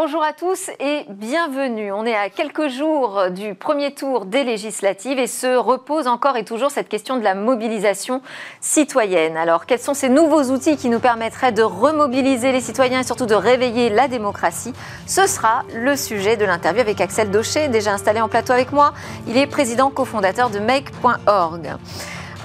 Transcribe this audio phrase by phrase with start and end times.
[0.00, 1.90] Bonjour à tous et bienvenue.
[1.90, 6.44] On est à quelques jours du premier tour des législatives et se repose encore et
[6.44, 8.22] toujours cette question de la mobilisation
[8.60, 9.36] citoyenne.
[9.36, 13.26] Alors, quels sont ces nouveaux outils qui nous permettraient de remobiliser les citoyens et surtout
[13.26, 14.72] de réveiller la démocratie?
[15.08, 18.94] Ce sera le sujet de l'interview avec Axel Daucher, déjà installé en plateau avec moi.
[19.26, 21.76] Il est président cofondateur de make.org.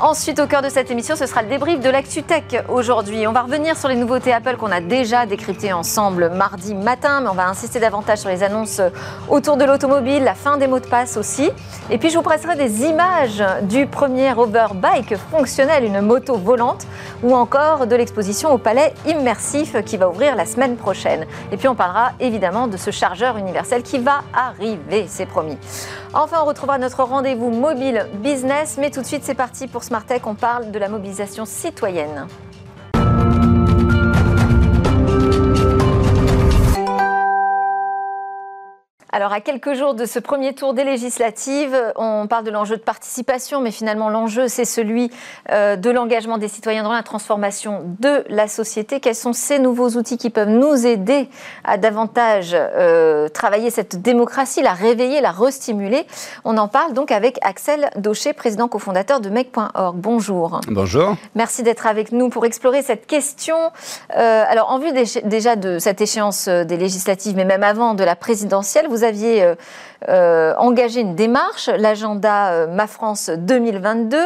[0.05, 3.25] Ensuite, au cœur de cette émission, ce sera le débrief de l'ActuTech aujourd'hui.
[3.25, 7.30] On va revenir sur les nouveautés Apple qu'on a déjà décryptées ensemble mardi matin, mais
[7.30, 8.81] on va insister davantage sur les annonces
[9.30, 11.49] autour de l'automobile, la fin des mots de passe aussi.
[11.89, 16.85] Et puis, je vous présenterai des images du premier Overbike fonctionnel, une moto volante,
[17.23, 21.25] ou encore de l'exposition au Palais Immersif qui va ouvrir la semaine prochaine.
[21.53, 25.58] Et puis, on parlera évidemment de ce chargeur universel qui va arriver, c'est promis.
[26.13, 30.25] Enfin, on retrouvera notre rendez-vous mobile business, mais tout de suite, c'est parti pour Tech,
[30.25, 32.27] on parle de la mobilisation citoyenne.
[39.16, 42.81] Alors, à quelques jours de ce premier tour des législatives, on parle de l'enjeu de
[42.81, 45.11] participation, mais finalement, l'enjeu, c'est celui
[45.52, 49.00] euh, de l'engagement des citoyens dans la transformation de la société.
[49.00, 51.30] Quels sont ces nouveaux outils qui peuvent nous aider
[51.64, 56.08] à davantage euh, travailler cette démocratie, la réveiller, la restimuler?
[56.44, 59.95] On en parle donc avec Axel Daucher, président cofondateur de Make.org.
[59.95, 60.59] Bonjour.
[60.69, 61.17] Bonjour.
[61.36, 63.58] Merci d'être avec nous pour explorer cette question.
[64.17, 64.91] Euh, alors, en vue
[65.23, 69.56] déjà de cette échéance des législatives, mais même avant de la présidentielle, vous aviez euh,
[70.09, 74.18] euh, engagé une démarche, l'agenda euh, Ma France 2022.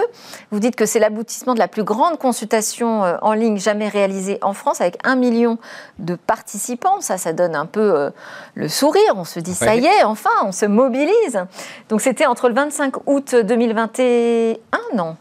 [0.51, 4.53] Vous dites que c'est l'aboutissement de la plus grande consultation en ligne jamais réalisée en
[4.53, 5.57] France, avec un million
[5.99, 7.01] de participants.
[7.01, 8.11] Ça, ça donne un peu
[8.55, 9.13] le sourire.
[9.15, 11.45] On se dit, ça y est, enfin, on se mobilise.
[11.89, 14.57] Donc c'était entre le 25 août 2021,
[14.95, 15.15] non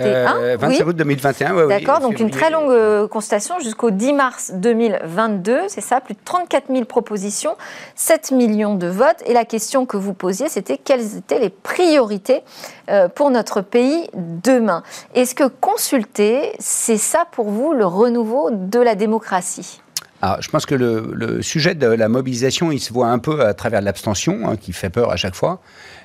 [0.00, 1.68] 25 août 2021, oui.
[1.68, 6.20] D'accord, donc une très longue euh, constatation jusqu'au 10 mars 2022, c'est ça, plus de
[6.24, 7.56] 34 000 propositions,
[7.94, 9.22] 7 millions de votes.
[9.26, 12.42] Et la question que vous posiez, c'était quelles étaient les priorités
[12.90, 14.82] euh, pour notre pays demain?
[15.14, 19.80] Est-ce que consulter, c'est ça pour vous le renouveau de la démocratie?
[20.22, 23.54] Alors, je pense que le, sujet de la mobilisation, il se voit un peu à
[23.54, 25.60] travers l'abstention, hein, qui fait peur à chaque fois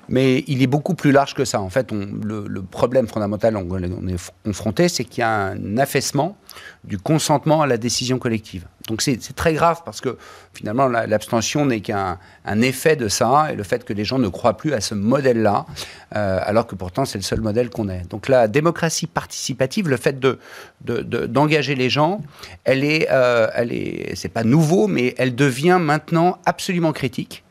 [0.10, 1.62] mais il est beaucoup plus large que ça.
[1.62, 6.38] En fait, le, problème fondamental on, on est confronté, c'est qu'il y a un affaissement
[6.84, 8.66] du consentement à la décision collective.
[8.88, 10.18] Donc c'est très grave parce que
[10.54, 12.18] finalement l'abstention n'est qu'un
[12.62, 15.66] effet de ça et le fait que les gens ne croient plus à ce modèle-là,
[16.16, 18.04] euh, alors que pourtant c'est le seul modèle qu'on ait.
[18.10, 20.20] Donc la démocratie participative, le fait
[20.82, 22.22] d'engager de, les gens,
[22.64, 27.44] elle est, euh, elle est, c'est pas nouveau, mais elle devient maintenant absolument critique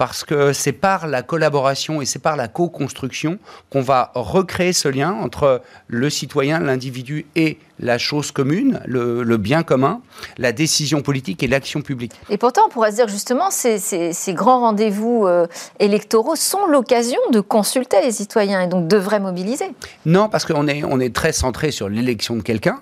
[0.00, 3.38] parce que c'est par la collaboration et c'est par la co-construction
[3.68, 9.62] qu'on va recréer ce lien entre le citoyen, l'individu et la chose commune, le, bien
[9.62, 10.00] commun,
[10.38, 12.12] la décision politique et l'action publique.
[12.30, 15.46] Et pourtant, on pourrait se dire justement, ces, ces, grands rendez-vous euh,
[15.80, 19.66] électoraux sont l'occasion de consulter les citoyens et donc devraient mobiliser.
[20.06, 22.80] Non, parce qu'on est, on est très centré sur l'élection de quelqu'un.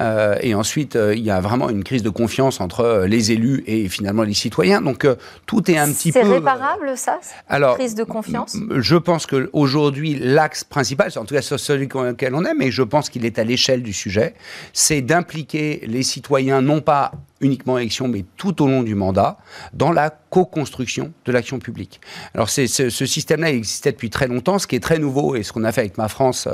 [0.00, 3.32] Euh, et ensuite, euh, il y a vraiment une crise de confiance entre euh, les
[3.32, 4.80] élus et finalement les citoyens.
[4.80, 5.06] Donc
[5.46, 6.20] tout est un petit peu.
[6.22, 7.18] C'est réparable, ça
[7.48, 8.56] Alors, crise de confiance?
[8.76, 13.10] Je pense qu'aujourd'hui, l'axe principal, en tout cas celui auquel on est, mais je pense
[13.10, 14.34] qu'il est à l'échelle du sujet,
[14.72, 19.38] c'est d'impliquer les citoyens, non pas uniquement élection, mais tout au long du mandat,
[19.72, 22.00] dans la co-construction de l'action publique.
[22.34, 24.58] Alors ce, ce système-là existait depuis très longtemps.
[24.58, 26.46] Ce qui est très nouveau et ce qu'on a fait avec Ma France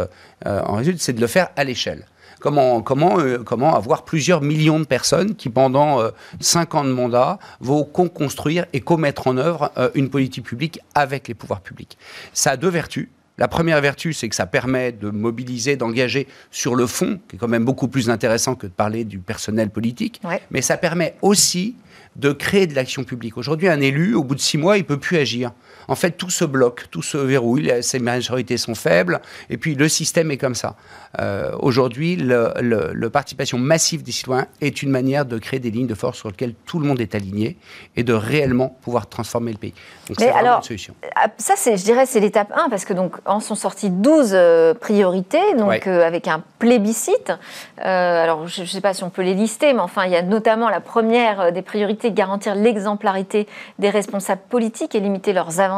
[0.45, 2.07] en résultat, c'est de le faire à l'échelle.
[2.47, 6.93] Comment, comment, euh, comment avoir plusieurs millions de personnes qui, pendant euh, cinq ans de
[6.93, 11.99] mandat, vont co-construire et co-mettre en œuvre euh, une politique publique avec les pouvoirs publics.
[12.33, 13.09] Ça a deux vertus.
[13.37, 17.39] La première vertu, c'est que ça permet de mobiliser, d'engager sur le fond, qui est
[17.41, 20.23] quand même beaucoup plus intéressant que de parler du personnel politique.
[20.53, 21.75] Mais ça permet aussi
[22.15, 23.39] de créer de l'action publique.
[23.39, 25.51] Aujourd'hui, un élu, au bout de six mois, il peut plus agir
[25.89, 29.89] en fait, tout se bloque, tout se verrouille, ces majorités sont faibles, et puis le
[29.89, 30.77] système est comme ça.
[31.21, 35.95] Euh, aujourd'hui, la participation massive des citoyens est une manière de créer des lignes de
[35.95, 37.57] force sur lesquelles tout le monde est aligné
[37.97, 39.75] et de réellement pouvoir transformer le pays.
[40.09, 40.95] Donc c'est une solution.
[41.15, 44.75] Ah, ça, je dirais, c'est l'étape 1, parce que donc en sont sorties 12 euh,
[44.75, 47.33] priorités, donc euh, avec un plébiscite.
[47.79, 50.23] alors, je ne sais pas si on peut les lister, mais enfin, il y a
[50.23, 53.47] notamment la première des priorités, garantir l'exemplarité
[53.79, 55.76] des responsables politiques et limiter leurs avantages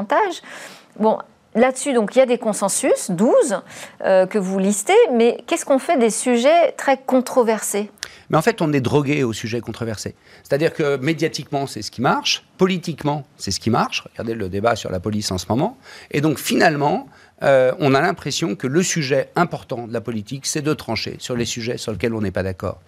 [0.99, 1.19] Bon,
[1.55, 3.63] Là-dessus, donc, il y a des consensus, 12,
[4.03, 7.91] euh, que vous listez, mais qu'est-ce qu'on fait des sujets très controversés?
[8.29, 10.15] Mais en fait, on est drogué au sujet controversé.
[10.43, 14.05] C'est-à-dire que médiatiquement, c'est ce qui marche, politiquement, c'est ce qui marche.
[14.13, 15.79] Regardez le débat sur la police en ce moment.
[16.11, 17.09] Et donc, finalement,
[17.43, 21.37] euh, on a l'impression que le sujet important de la politique, c'est de trancher sur
[21.37, 22.81] les sujets sur lesquels on n'est pas d'accord.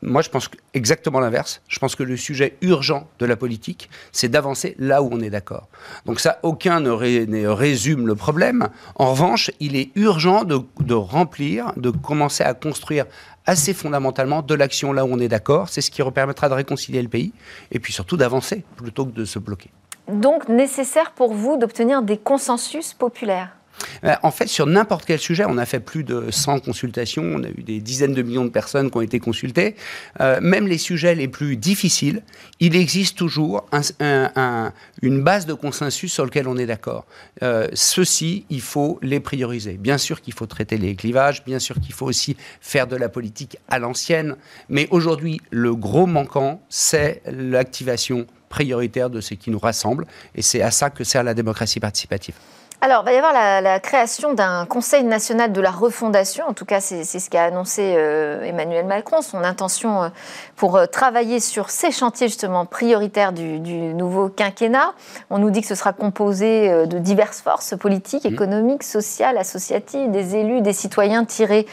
[0.00, 1.60] Moi, je pense exactement l'inverse.
[1.66, 5.30] Je pense que le sujet urgent de la politique, c'est d'avancer là où on est
[5.30, 5.68] d'accord.
[6.06, 8.68] Donc ça, aucun ne, résume le problème.
[8.94, 13.06] En revanche, il est urgent de, de remplir, de commencer à construire
[13.46, 15.68] assez fondamentalement de l'action là où on est d'accord.
[15.68, 17.32] C'est ce qui permettra de réconcilier le pays
[17.72, 19.70] et puis surtout d'avancer plutôt que de se bloquer.
[20.08, 23.58] Donc nécessaire pour vous d'obtenir des consensus populaires?
[24.04, 27.42] Euh, en fait, sur n'importe quel sujet, on a fait plus de 100 consultations, on
[27.42, 29.76] a eu des dizaines de millions de personnes qui ont été consultées.
[30.20, 32.22] Euh, même les sujets les plus difficiles,
[32.60, 33.66] il existe toujours
[35.02, 37.06] une base de consensus sur lequel on est d'accord.
[37.42, 39.74] Euh, ceux-ci, il faut les prioriser.
[39.74, 43.08] Bien sûr qu'il faut traiter les clivages, bien sûr qu'il faut aussi faire de la
[43.08, 44.36] politique à l'ancienne,
[44.68, 50.62] mais aujourd'hui, le gros manquant, c'est l'activation prioritaire de ce qui nous rassemble, et c'est
[50.62, 52.34] à ça que sert la démocratie participative.
[52.80, 56.44] Alors, il va y avoir la, création d'un Conseil national de la refondation.
[56.46, 60.08] En tout cas, c'est ce qu'a annoncé euh, Emmanuel Macron, son intention euh,
[60.54, 64.94] pour euh, travailler sur ces chantiers justement prioritaires du, du, nouveau quinquennat.
[65.28, 68.32] On nous dit que ce sera composé de diverses forces politiques, mmh.
[68.32, 71.66] économiques, sociales, associatives, des élus, des citoyens tirés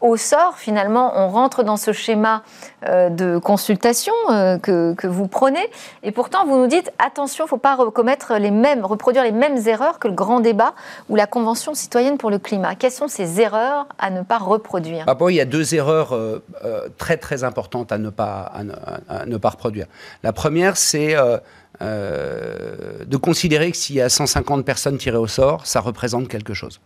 [0.00, 2.42] au sort, finalement, on rentre dans ce schéma
[2.86, 5.60] euh, de consultation euh, que, vous prenez.
[6.02, 9.32] Et pourtant, vous nous dites attention, il ne faut pas recommettre les mêmes, reproduire les
[9.32, 10.74] mêmes erreurs que le grand débat
[11.08, 12.74] ou la Convention citoyenne pour le climat.
[12.74, 15.04] Quelles sont ces erreurs à ne pas reproduire?
[15.06, 16.42] Ah Il y a deux erreurs euh,
[16.96, 18.52] très très importantes à ne pas,
[19.08, 19.86] à ne, pas reproduire.
[20.22, 21.14] La première, c'est
[21.80, 26.80] de considérer que s'il y a 150 personnes tirées au sort, ça représente quelque chose.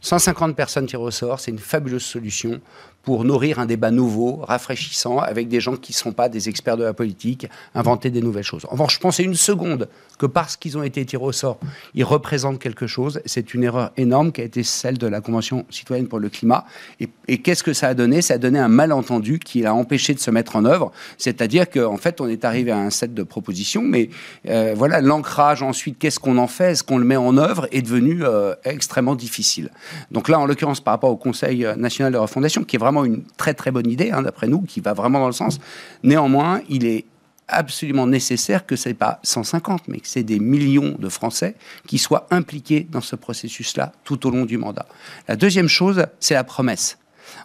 [0.00, 1.10] 150 personnes tirées au
[1.40, 2.60] c'est une fabuleuse solution
[3.02, 6.76] pour nourrir un débat nouveau, rafraîchissant, avec des gens qui ne sont pas des experts
[6.76, 8.66] de la politique, inventer des nouvelles choses.
[8.66, 9.88] En revanche, pensais une seconde
[10.18, 11.58] que parce qu'ils ont été tirés au sort,
[11.94, 13.20] ils représentent quelque chose.
[13.24, 16.66] C'est une erreur énorme qui a été celle de la Convention citoyenne pour le climat.
[17.00, 18.20] Et, qu'est-ce que ça a donné?
[18.20, 20.92] Ça a donné un malentendu qui a empêché de se mettre en œuvre.
[21.16, 24.10] C'est-à-dire qu'en fait, on est arrivé à un set de propositions, mais
[24.48, 26.72] euh, voilà, l'ancrage ensuite, qu'est-ce qu'on en fait?
[26.72, 27.66] Est-ce qu'on le met en œuvre?
[27.72, 29.70] Est devenu euh, extrêmement difficile.
[30.10, 33.22] Donc là, en l'occurrence, par rapport au Conseil national de refondation, qui est vraiment une
[33.36, 35.58] très très bonne idée, hein, d'après nous, qui va vraiment dans le sens.
[36.02, 37.04] Néanmoins, il est
[37.48, 41.56] absolument nécessaire que ce n'est pas 150, mais que c'est des millions de Français
[41.86, 44.86] qui soient impliqués dans ce processus-là tout au long du mandat.
[45.28, 46.98] La deuxième chose, c'est la promesse.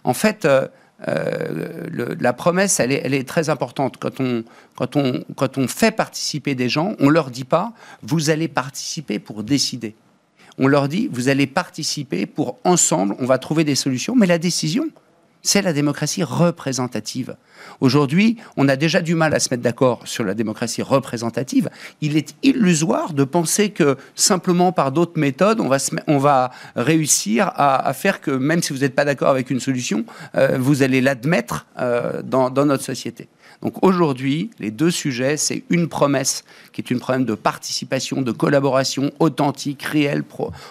[0.04, 0.66] En fait, euh,
[1.08, 3.96] euh, la promesse, elle est, elle est, très importante.
[3.98, 4.44] Quand on,
[4.76, 7.72] quand, on, quand on fait participer des gens, on ne leur dit pas,
[8.02, 9.94] vous allez participer pour décider.
[10.58, 14.38] On leur dit, vous allez participer pour ensemble, on va trouver des solutions, mais la
[14.38, 14.88] décision,
[15.46, 17.36] c'est la démocratie représentative.
[17.80, 21.70] Aujourd'hui, on a déjà du mal à se mettre d'accord sur la démocratie représentative.
[22.00, 28.20] Il est illusoire de penser que simplement par d'autres méthodes, on va, réussir à, faire
[28.20, 30.04] que même si vous n'êtes pas d'accord avec une solution,
[30.34, 33.28] euh, vous allez l'admettre euh, dans notre société.
[33.62, 38.32] Donc aujourd'hui, les deux sujets, c'est une promesse qui est une promesse de participation, de
[38.32, 40.24] collaboration authentique, réelle,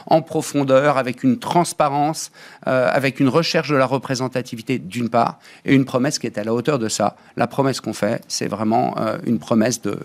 [0.07, 2.31] en profondeur, avec une transparence,
[2.67, 6.43] euh, avec une recherche de la représentativité d'une part, et une promesse qui est à
[6.43, 7.15] la hauteur de ça.
[7.37, 9.97] La promesse qu'on fait, c'est vraiment euh, une promesse de,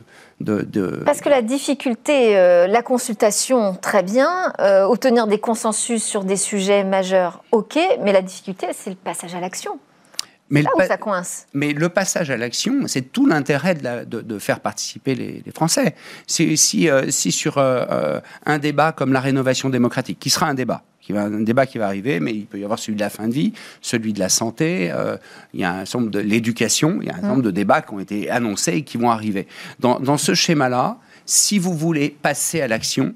[1.04, 4.52] Parce que la difficulté, euh, la consultation, très bien,
[4.86, 9.40] obtenir des consensus sur des sujets majeurs, ok, mais la difficulté, c'est le passage à
[9.40, 9.78] l'action.
[10.50, 11.46] Mais, le, ça coince.
[11.54, 15.94] mais le passage à l'action, c'est tout l'intérêt de, faire participer les, Français.
[16.26, 20.46] Si, si, euh, si sur euh, euh, un débat comme la rénovation démocratique, qui sera
[20.46, 22.96] un débat, qui va, un débat qui va arriver, mais il peut y avoir celui
[22.96, 24.92] de la fin de vie, celui de la santé,
[25.54, 27.50] il y a un certain nombre de l'éducation, il y a un certain nombre de
[27.52, 29.46] débats qui ont été annoncés et qui vont arriver.
[29.78, 33.14] Dans, dans ce schéma-là, si vous voulez passer à l'action,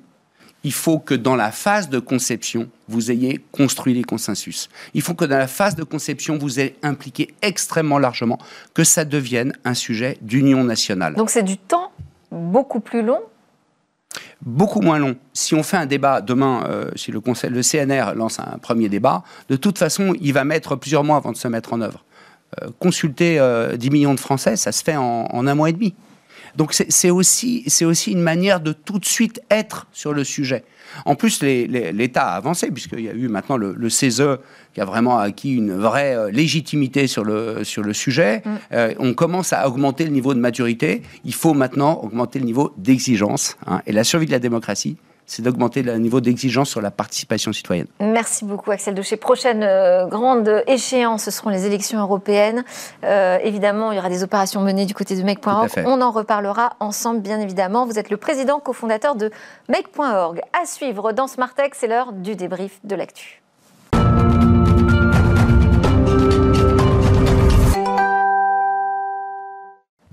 [0.64, 4.70] il faut que dans la phase de conception, vous ayez construit les consensus.
[4.94, 8.38] Il faut que dans la phase de conception, vous ayez impliqué extrêmement largement,
[8.72, 11.14] que ça devienne un sujet d'union nationale.
[11.14, 11.92] Donc c'est du temps
[12.32, 13.20] beaucoup plus long?
[14.40, 15.16] Beaucoup moins long.
[15.32, 18.88] Si on fait un débat demain, euh, si le, conseil, le CNR lance un premier
[18.88, 22.04] débat, de toute façon, il va mettre plusieurs mois avant de se mettre en œuvre.
[22.62, 25.94] Euh, consulter 10 euh, millions de Français, ça se fait en un mois et demi.
[26.56, 30.64] Donc c'est aussi, aussi une manière de tout de suite être sur le sujet.
[31.04, 34.38] En plus, l'État a avancé, puisqu'il y a eu maintenant le, CESE
[34.72, 38.42] qui a vraiment acquis une vraie euh, légitimité sur le, sur le sujet.
[38.44, 38.50] Mm.
[38.72, 41.02] Euh, on commence à augmenter le niveau de maturité.
[41.24, 43.56] Il faut maintenant augmenter le niveau d'exigence.
[43.66, 43.82] Hein.
[43.86, 44.96] Et la survie de la démocratie,
[45.26, 47.86] c'est d'augmenter le niveau d'exigence sur la participation citoyenne.
[48.00, 49.16] Merci beaucoup Axel Doucher.
[49.16, 52.64] Prochaine euh, grande échéance, ce seront les élections européennes.
[53.04, 55.70] Euh, évidemment, il y aura des opérations menées du côté de Make.org.
[55.86, 57.86] On en reparlera ensemble, bien évidemment.
[57.86, 59.30] Vous êtes le président cofondateur de
[59.68, 60.40] Make.org.
[60.60, 63.43] À suivre dans Smart Tech, c'est l'heure du débrief de l'actu.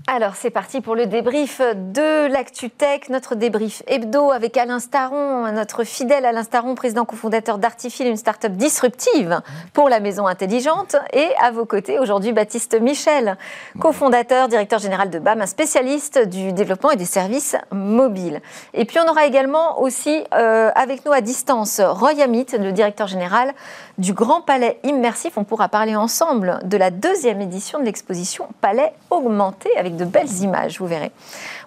[0.08, 5.84] Alors c'est parti pour le débrief de l'ActuTech, notre débrief hebdo avec Alain Staron, notre
[5.84, 9.40] fidèle Alain Staron, président cofondateur d'Artifil, une start-up disruptive
[9.72, 10.96] pour la maison intelligente.
[11.12, 13.38] Et à vos côtés aujourd'hui Baptiste Michel,
[13.78, 18.40] cofondateur, directeur général de BAM, un spécialiste du développement et des services mobiles.
[18.74, 23.06] Et puis on aura également aussi euh, avec nous à distance Roy Amit, le directeur
[23.06, 23.52] général
[23.98, 25.36] du Grand Palais Immersif.
[25.36, 30.42] On pourra parler ensemble de la deuxième édition de l'exposition Palais Augmenté avec de belles
[30.42, 31.12] images, vous verrez.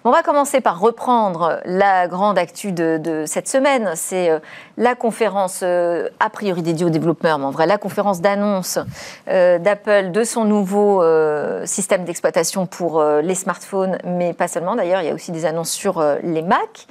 [0.04, 3.92] On va commencer par reprendre la grande actu de, cette semaine.
[3.94, 4.38] C'est euh,
[4.76, 8.78] la conférence, euh, a priori dédiée aux développeurs, mais en vrai, la conférence d'annonce
[9.28, 11.02] euh, d'Apple de son nouveau
[11.64, 15.70] système d'exploitation pour les smartphones, mais pas seulement d'ailleurs, il y a aussi des annonces
[15.70, 16.86] sur les Mac.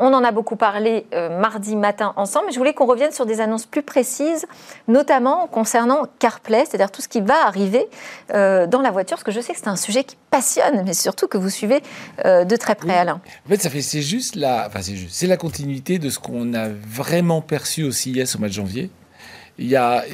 [0.00, 3.26] On en a beaucoup parlé euh, mardi matin ensemble, mais je voulais qu'on revienne sur
[3.26, 4.46] des annonces plus précises,
[4.86, 7.86] notamment concernant CarPlay, c'est-à-dire tout ce qui va arriver
[8.32, 10.94] euh, dans la voiture, parce que je sais que c'est un sujet qui passionne, mais
[10.94, 11.82] surtout que vous suivez
[12.24, 13.20] euh, de très près, Alain.
[13.46, 16.68] En fait, ça fait, c'est juste la, enfin c'est la continuité de ce qu'on a
[16.68, 18.90] vraiment perçu au CIS au mois de janvier
[19.58, 20.04] il y, a,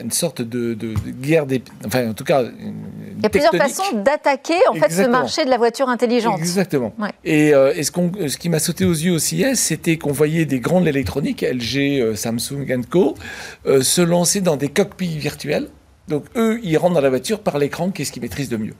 [0.00, 0.76] une sorte de,
[1.20, 1.62] guerre des.
[1.86, 2.42] Enfin, en tout cas.
[2.42, 6.38] Il y a plusieurs façons d'attaquer en fait ce marché de la voiture intelligente.
[6.38, 6.92] Exactement.
[7.24, 10.86] Et, euh, ce, ce, qui m'a sauté aux yeux aussi, c'était qu'on voyait des grandes
[10.86, 13.14] électroniques, LG, euh, Samsung Co,
[13.66, 15.68] euh, se lancer dans des cockpits virtuels.
[16.08, 18.74] Donc eux, ils rentrent dans la voiture par l'écran, qu'est-ce qu'ils maîtrisent de mieux.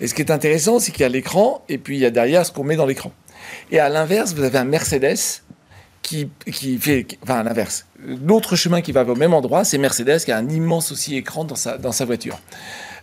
[0.00, 2.10] Et ce qui est intéressant, c'est qu'il y a l'écran, et puis il y a
[2.10, 3.12] derrière ce qu'on met dans l'écran.
[3.70, 5.42] Et à l'inverse, vous avez un Mercedes
[6.08, 7.86] qui, qui fait, enfin l'inverse.
[8.24, 11.44] L'autre chemin qui va au même endroit, c'est Mercedes qui a un immense aussi écran
[11.44, 12.40] dans sa, dans sa voiture.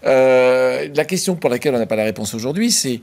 [0.05, 3.01] Euh, la question pour laquelle on n'a pas la réponse aujourd'hui, c'est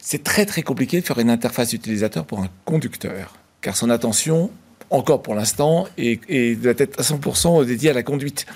[0.00, 4.50] c'est très très compliqué de faire une interface utilisateur pour un conducteur, car son attention,
[4.90, 8.46] encore pour l'instant, est, doit être à 100% dédiée à la conduite.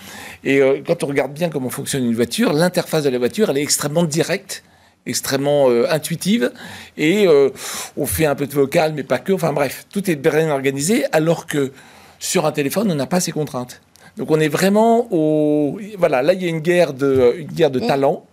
[0.44, 3.58] Et euh, quand on regarde bien comment fonctionne une voiture, l'interface de la voiture, elle
[3.58, 4.62] est extrêmement directe
[5.06, 6.52] extrêmement euh, intuitive
[6.96, 7.50] et euh,
[7.96, 9.32] on fait un peu de vocal mais pas que.
[9.32, 11.72] Enfin bref tout est bien organisé alors que
[12.18, 13.80] sur un téléphone on n'a pas ces contraintes.
[14.18, 17.70] Donc on est vraiment au voilà là il y a une guerre de une guerre
[17.70, 18.26] de talent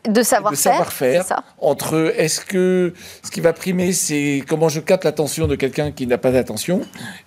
[0.51, 1.25] de savoir-faire
[1.57, 6.05] entre est-ce que ce qui va primer c'est comment je capte l'attention de quelqu'un qui
[6.05, 6.81] n'a pas d'attention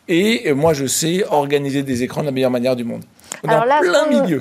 [0.06, 3.04] et moi je sais organiser des écrans de la meilleure manière du monde
[3.46, 3.80] alors là,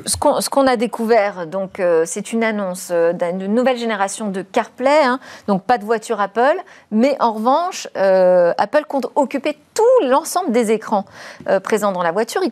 [0.06, 5.04] ce qu'on a découvert, donc euh, c'est une annonce euh, d'une nouvelle génération de CarPlay,
[5.04, 6.58] hein, donc pas de voiture Apple,
[6.92, 11.06] mais en revanche, euh, Apple compte occuper tout l'ensemble des écrans
[11.64, 12.50] présents dans la voiture, y,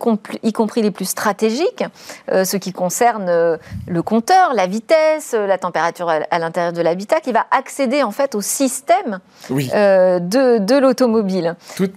[0.54, 1.84] compris les plus stratégiques,
[2.30, 7.46] ce qui concerne le compteur, la vitesse, la température à, l'intérieur de l'habitat, qui va
[7.52, 9.20] accéder en fait au système
[9.50, 11.58] de, de l'automobile.
[11.76, 11.90] Tout,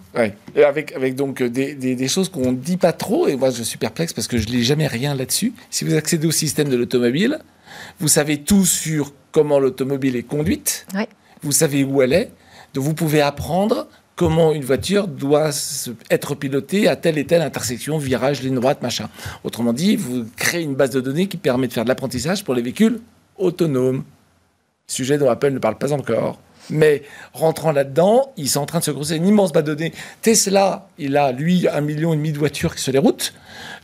[0.54, 3.50] et avec, avec donc des, des, des choses qu'on ne dit pas trop, et moi
[3.50, 5.52] je suis perplexe parce que je ne lis jamais rien là-dessus.
[5.70, 7.38] Si vous accédez au système de l'automobile,
[8.00, 10.86] vous savez tout sur comment l'automobile est conduite,
[11.42, 12.30] vous savez où elle est,
[12.74, 15.50] donc vous pouvez apprendre comment une voiture doit
[16.10, 19.08] être pilotée à telle et telle intersection, virage, ligne droite, machin.
[19.42, 22.54] Autrement dit, vous créez une base de données qui permet de faire de l'apprentissage pour
[22.54, 23.00] les véhicules
[23.36, 24.04] autonomes.
[24.86, 26.38] Sujet dont Apple ne parle pas encore.
[26.70, 27.02] Mais
[27.32, 29.92] rentrant là-dedans, ils sont en train de se grossir une immense base de données.
[30.20, 33.34] Tesla, il a, lui, un million et demi de voitures sur les routes.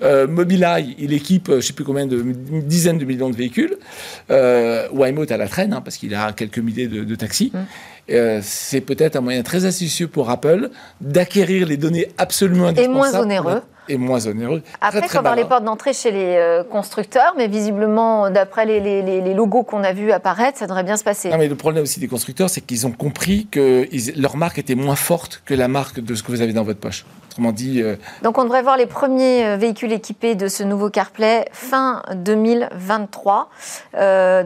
[0.02, 3.76] Euh, Mobileye, il équipe, je ne sais plus combien de dizaines de millions de véhicules.
[4.30, 7.50] Euh, Waymo à la traîne, hein, parce qu'il a quelques milliers de, taxis.
[7.52, 7.58] Mmh.
[8.10, 10.70] Euh, c'est peut-être un moyen très astucieux pour Apple
[11.00, 12.94] d'acquérir les données absolument indispensables.
[12.94, 14.62] Et moins onéreux et moins onéreux.
[14.80, 19.62] Après, faut avoir les portes d'entrée chez les euh, constructeurs, mais visiblement, d'après les, logos
[19.62, 21.30] qu'on a vus apparaître, ça devrait bien se passer.
[21.30, 24.74] Non, mais le problème aussi des constructeurs, c'est qu'ils ont compris que leur marque était
[24.74, 27.04] moins forte que la marque de ce que vous avez dans votre poche.
[27.28, 27.82] Autrement dit.
[27.82, 32.02] Euh, Donc, on devrait voir les premiers euh, véhicules équipés de ce nouveau CarPlay fin
[32.14, 33.50] 2023.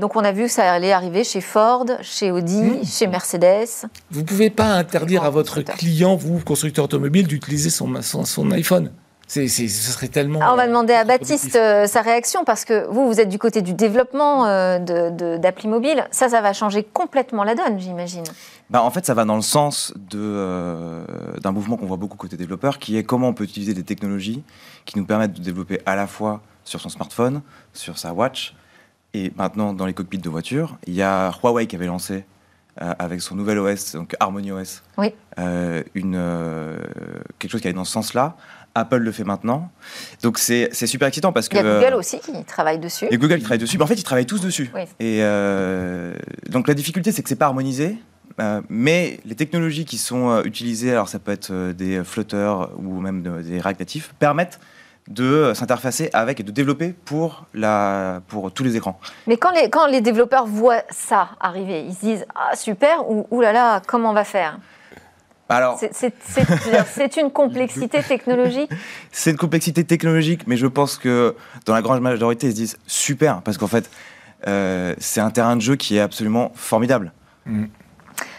[0.01, 2.85] donc, on a vu que ça allait arriver chez Ford, chez Audi, mmh.
[2.85, 3.89] chez Mercedes.
[4.11, 8.51] Vous ne pouvez pas interdire à votre client, vous, constructeur automobile, d'utiliser son, son, son
[8.51, 8.91] iPhone
[9.33, 10.41] ce serait tellement.
[10.41, 13.63] on va demander à Baptiste euh, sa réaction parce que vous, vous êtes du côté
[13.63, 14.79] du développement euh,
[15.39, 16.07] d'appli mobile.
[16.11, 18.25] Ça, ça va changer complètement la donne, j'imagine.
[18.69, 21.05] Bah, en fait, ça va dans le sens euh,
[21.41, 24.43] d'un mouvement qu'on voit beaucoup côté développeurs, qui est comment on peut utiliser des technologies
[24.85, 28.55] qui nous permettent de développer à la fois sur son smartphone, sur sa watch,
[29.15, 30.77] et maintenant dans les cockpits de voiture.
[30.87, 32.25] Il y a Huawei qui avait lancé
[32.81, 35.13] euh, avec son nouvel OS, donc Harmony OS, Oui.
[35.39, 36.79] euh, une, euh,
[37.39, 38.35] quelque chose qui allait dans ce sens-là.
[38.75, 39.71] Apple le fait maintenant.
[40.23, 41.57] Donc c'est super excitant parce que...
[41.59, 43.07] Il y a Google euh, aussi qui travaille dessus.
[43.11, 43.77] et Google qui travaille dessus.
[43.79, 44.71] Mais en fait, ils travaillent tous dessus.
[44.75, 44.83] Oui.
[45.01, 46.15] Et euh,
[46.49, 47.97] donc la difficulté, c'est que c'est pas harmonisé.
[48.41, 53.01] euh, mais les technologies qui sont euh, utilisées, alors ça peut être des flotteurs ou
[53.01, 53.85] même de- des React
[54.19, 54.59] permettent
[55.09, 58.99] de s'interfacer avec et de développer pour, la, pour tous les écrans.
[59.27, 63.27] Mais quand les, quand les développeurs voient ça arriver, ils se disent Ah, super, ou
[63.33, 64.59] Ouh là là, comment on va faire?
[65.49, 68.71] Alors, C'est- une complexité technologique.
[69.11, 71.35] c'est une complexité technologique, mais je pense que
[71.67, 73.91] dans la grande majorité, ils se disent super, parce qu'en fait,
[74.49, 77.13] euh, c'est un terrain de jeu qui est absolument formidable.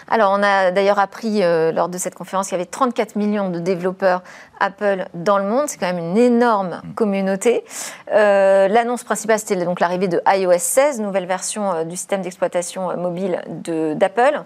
[0.09, 3.49] Alors, on a d'ailleurs appris euh, lors de cette conférence qu'il y avait 34 millions
[3.49, 4.21] de développeurs
[4.59, 5.65] Apple dans le monde.
[5.67, 7.63] C'est quand même une énorme communauté.
[8.11, 12.95] Euh, L'annonce principale, c'était donc l'arrivée de iOS 16, nouvelle version euh, du système d'exploitation
[12.97, 14.41] mobile de- d'Apple.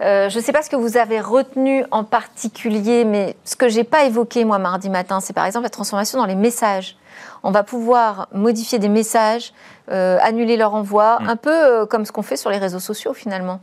[0.00, 3.68] Euh, je ne sais pas ce que vous avez retenu en particulier, mais ce que
[3.68, 6.96] j'ai pas évoqué moi mardi matin, c'est par exemple la transformation dans les messages.
[7.42, 9.52] On va pouvoir modifier des messages,
[9.90, 11.28] euh, annuler leur envoi, Mm.
[11.28, 13.60] un peu euh, comme ce qu'on fait sur les réseaux sociaux finalement.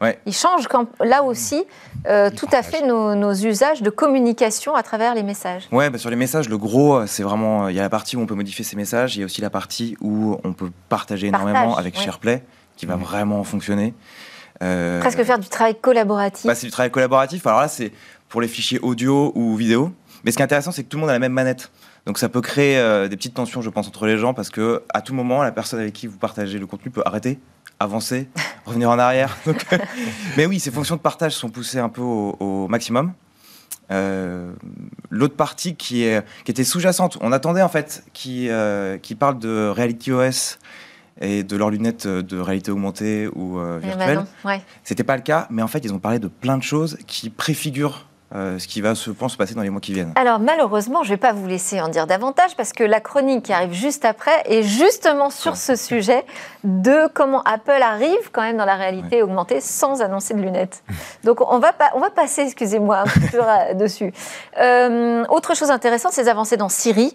[0.00, 0.18] Ouais.
[0.26, 1.64] Il change quand, là aussi
[2.08, 5.68] euh, Il tout à fait nos, nos usages de communication à travers les messages.
[5.70, 7.68] Ouais, bah sur les messages, le gros, c'est vraiment.
[7.68, 9.40] Il y a la partie où on peut modifier ses messages, il y a aussi
[9.40, 12.02] la partie où on peut partager énormément Partage, avec ouais.
[12.02, 12.42] SharePlay,
[12.76, 13.94] qui va vraiment fonctionner.
[14.62, 16.46] Euh, Presque faire du travail collaboratif.
[16.46, 17.46] bah, c'est du travail collaboratif.
[17.46, 17.92] Alors là, c'est
[18.28, 19.92] pour les fichiers audio ou vidéo.
[20.24, 21.70] Mais ce qui est intéressant, c'est que tout le monde a la même manette.
[22.06, 24.82] Donc ça peut créer euh, des petites tensions, je pense, entre les gens, parce que
[24.92, 27.38] à tout moment, la personne avec qui vous partagez le contenu peut arrêter,
[27.80, 28.28] avancer,
[28.64, 29.36] revenir en arrière.
[29.46, 29.64] Donc,
[30.36, 33.12] mais oui, ces fonctions de partage sont poussées un peu au, au maximum.
[33.90, 34.52] Euh,
[35.10, 39.38] L'autre partie qui, est, qui était sous-jacente, on attendait en fait qui, euh, qui parle
[39.38, 40.58] de Reality OS
[41.20, 44.18] et de leurs lunettes de réalité augmentée ou euh, virtuelle.
[44.18, 44.62] non, ouais.
[44.82, 47.30] C'était pas le cas, mais en fait, ils ont parlé de plein de choses qui
[47.30, 50.12] préfigurent euh, ce qui va, pense, se passer dans les mois qui viennent.
[50.14, 53.44] Alors malheureusement, je ne vais pas vous laisser en dire davantage parce que la chronique
[53.44, 56.24] qui arrive juste après est justement sur ce sujet
[56.64, 60.82] de comment Apple arrive quand même dans la réalité augmentée sans annoncer de lunettes.
[61.24, 64.14] Donc on va, pas, on va passer, excusez-moi, un peu dessus.
[64.58, 67.14] Euh, autre chose intéressante, c'est les avancées dans Siri.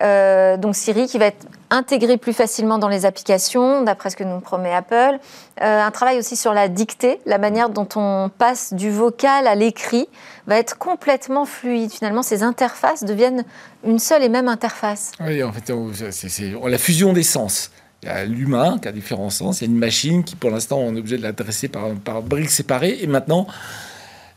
[0.00, 4.24] Euh, donc Siri qui va être intégré plus facilement dans les applications, d'après ce que
[4.24, 5.18] nous promet Apple.
[5.60, 9.54] Euh, un travail aussi sur la dictée, la manière dont on passe du vocal à
[9.54, 10.08] l'écrit
[10.46, 11.92] va être complètement fluide.
[11.92, 13.44] Finalement, ces interfaces deviennent
[13.84, 15.12] une seule et même interface.
[15.20, 15.72] Oui, en fait,
[16.10, 17.70] c'est la fusion des sens.
[18.02, 20.50] Il y a l'humain qui a différents sens, il y a une machine qui, pour
[20.50, 23.46] l'instant, on est obligé de l'adresser par, par briques séparées, et maintenant,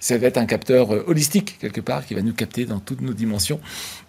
[0.05, 3.01] ça va être un capteur euh, holistique, quelque part, qui va nous capter dans toutes
[3.01, 3.59] nos dimensions.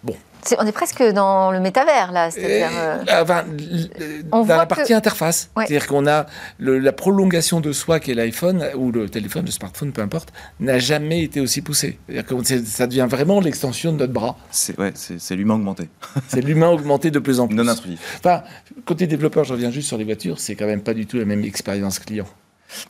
[0.03, 0.15] Bon.
[0.59, 2.29] On est presque dans le métavers, là.
[2.29, 3.89] C'est-à-dire, euh, Euh, enfin, l-
[4.31, 5.49] On dans voit la partie que- interface.
[5.57, 5.65] Ouais.
[5.65, 6.27] C'est-à-dire qu'on a
[6.59, 10.31] le- la prolongation de soi qui est l'iPhone, ou le téléphone, le smartphone, peu importe,
[10.59, 11.97] n'a jamais été aussi poussé.
[12.07, 14.37] C'est-à-dire que ça devient vraiment l'extension de notre bras.
[14.51, 15.89] C'est ouais, c'est- c'est l'humain augmenté,
[16.27, 17.55] C'est l'humain augmenté de plus en plus.
[17.57, 17.99] non intrusif.
[18.19, 18.43] Enfin,
[18.85, 21.25] côté développeur, je reviens juste sur les voitures, c'est quand même pas du tout la
[21.25, 22.27] même expérience client.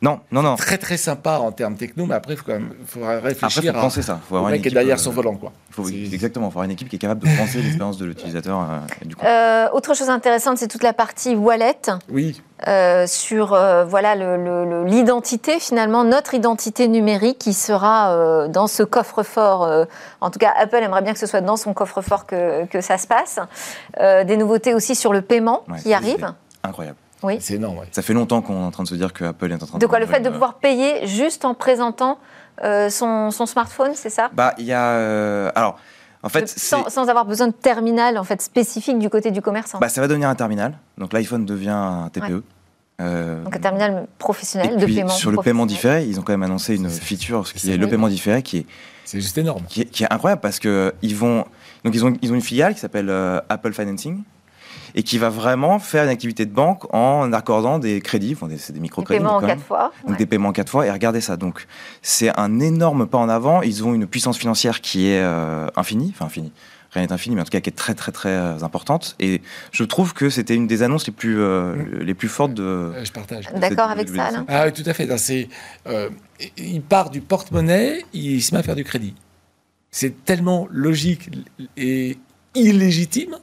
[0.02, 0.56] Non, non, non.
[0.56, 3.72] Très très sympa en termes techno, mais après, il faut quand même faut Après, réfléchir
[3.72, 4.18] faut à penser ça.
[4.28, 5.36] Faut au avoir mec une qui est derrière euh, son volant.
[5.36, 5.52] Quoi.
[5.70, 8.58] faut- exactement, faut avoir une équipe qui est capable de penser l'expérience de l'utilisateur.
[8.58, 9.24] euh, et du coup.
[9.24, 11.76] euh, autre chose intéressante, c'est toute la partie wallet.
[12.10, 18.10] Oui, euh, sur euh, voilà le- le- le- l'identité finalement notre identité numérique qui sera
[18.10, 19.84] euh, dans ce coffre-fort euh,
[20.20, 22.98] en tout cas Apple aimerait bien que ce soit dans son coffre-fort que, que ça
[22.98, 23.38] se passe
[24.00, 25.94] Euh, des nouveautés aussi sur le paiement Ouais, qui c'est
[26.64, 26.96] Incroyable.
[27.22, 27.78] Oui c'est énorme.
[27.78, 27.88] ouais.
[27.92, 29.78] Ça fait longtemps qu'on est en train de se dire que Apple est en train
[29.78, 29.82] de.
[29.82, 32.18] de quoi le fait de pouvoir payer juste en présentant
[32.64, 34.30] euh, son, son smartphone c'est ça?
[34.32, 34.90] Bah, il y a.
[34.90, 35.78] euh, alors,
[36.22, 39.78] en fait, sans, sans avoir besoin de terminal en fait spécifique du côté du commerçant
[39.78, 40.76] Bah, ça va devenir un terminal.
[40.98, 42.42] Donc l'iPhone devient un TPE.
[43.00, 46.22] Euh, donc un terminal professionnel et de puis, paiement sur le paiement différé, ils ont
[46.22, 48.66] quand même annoncé une feature, ce qui est le paiement différé, qui est,
[49.04, 49.62] C'est juste énorme.
[49.68, 51.44] qui est, qui est incroyable parce que ils vont,
[51.84, 54.24] donc ils ont, ils ont une filiale qui s'appelle euh, Apple Financing
[54.94, 58.58] et qui va vraiment faire une activité de banque en accordant des crédits, enfin, des-
[58.58, 60.16] c'est des Des microcrédits, paiements en quatre fois donc ouais.
[60.16, 60.86] des paiements quatre fois.
[60.86, 61.66] Et regardez ça, donc
[62.02, 63.62] c'est un énorme pas en avant.
[63.62, 66.52] Ils ont une puissance financière qui est euh, infinie, enfin infinie.
[66.92, 69.14] Rien n'est infini, mais en tout cas qui est très très très euh, importante.
[69.20, 71.98] Et je trouve que c'était une des annonces les plus euh, Mm.
[72.00, 72.92] les plus fortes de.
[73.04, 73.44] Je partage.
[73.56, 74.24] d'accord avec ça.
[74.24, 75.06] Alain Ah oui, tout à fait.
[75.18, 75.48] C'est,
[75.86, 76.08] euh,
[76.56, 79.14] il part du porte-monnaie, il se met à faire du crédit.
[79.90, 81.28] C'est tellement logique
[81.76, 82.16] et
[82.58, 83.36] illégitime,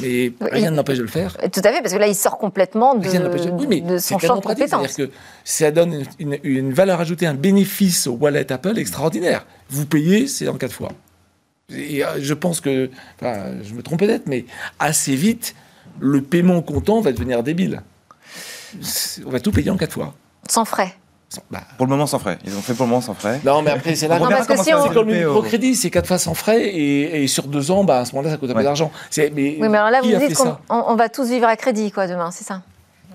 [0.00, 1.36] mais rien ne l'empêche de le faire.
[1.52, 4.18] Tout à fait, parce que là, il sort complètement de, n'empêche Oui, mais de son
[4.18, 4.86] champ de compétences.
[4.90, 5.12] C'est-à-dire que
[5.44, 9.46] ça donne une, une- une valeur ajoutée, un bénéfice au wallet Apple extraordinaire.
[9.70, 10.90] Vous payez, c'est en quatre fois.
[11.70, 14.46] Et euh, je pense que, enfin, je me trompe peut-être, mais
[14.78, 15.54] assez vite,
[16.00, 17.82] le paiement comptant va devenir débile.
[19.26, 20.14] On va tout payer en quatre fois.
[20.48, 20.94] Sans frais.
[21.50, 22.38] Bah, Pour le moment, sans frais.
[22.44, 23.38] Ils ont fait pour le moment sans frais.
[23.44, 25.90] Non, mais après, c'est là On verra parce que si on- comme le microcrédit, c'est
[25.90, 28.50] quatre fois sans frais et, et sur deux ans, bah, à ce moment-là, ça coûte
[28.50, 28.90] un peu d'argent.
[29.16, 30.60] Mais, Oui, mais alors là, vous dites qu'on ça?
[30.70, 32.62] on- on va tous vivre à crédit, quoi, demain, c'est ça?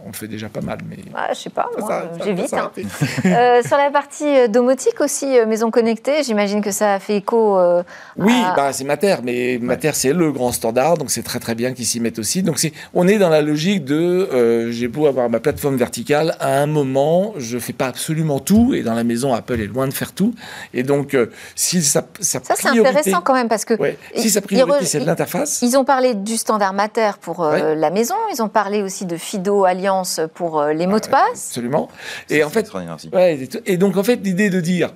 [0.06, 0.98] On le fait déjà pas mal, mais.
[1.16, 2.48] ah, Je sais pas, moi, Ça- euh, ça- j'évite.
[2.50, 2.82] ça- hein.
[3.26, 7.58] Euh, sur la partie euh, domotique aussi, maison connectée, j'imagine que ça a fait écho.
[7.58, 7.84] euh,
[8.18, 11.56] Oui, à- bah, c'est Mater, mais Mater c'est le grand standard, donc c'est très très
[11.56, 12.44] bien qu'ils s'y mettent aussi.
[12.44, 12.60] Donc
[12.94, 16.66] on est dans la logique de, euh, j'ai beau avoir ma plateforme verticale, à un
[16.68, 20.12] moment, je fais pas absolument tout, et dans la maison Apple est loin de faire
[20.12, 20.34] tout,
[20.74, 21.16] et donc
[21.56, 25.00] si sa, sa Ça, c'est intéressant quand même parce que ouais, si sa priorité c'est
[25.00, 27.76] de l'interface, Ils ont parlé du standard Mater pour Ouais.
[27.76, 29.93] la maison, ils ont parlé aussi de Fido Alliance
[30.34, 31.48] pour euh, les mots de passe.
[31.50, 31.90] absolument.
[32.30, 32.72] Et en fait.
[33.14, 34.94] Ouais, et donc en fait, l'idée de dire,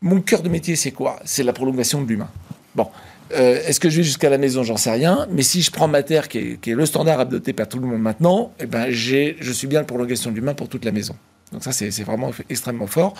[0.00, 1.18] mon cœur de métier, c'est quoi?
[1.24, 2.28] C'est la prolongation de l'humain.
[2.74, 2.88] Bon,
[3.32, 4.62] euh, est-ce que je vais jusqu'à la maison?
[4.62, 5.26] J'en sais rien.
[5.30, 7.86] Mais si je prends Mater, qui est, qui est le standard adopté par tout le
[7.86, 10.92] monde maintenant, eh ben, j'ai, je suis bien la prolongation de l'humain pour toute la
[10.92, 11.14] maison.
[11.52, 13.14] Donc ça, c'est, c'est vraiment extrêmement fort.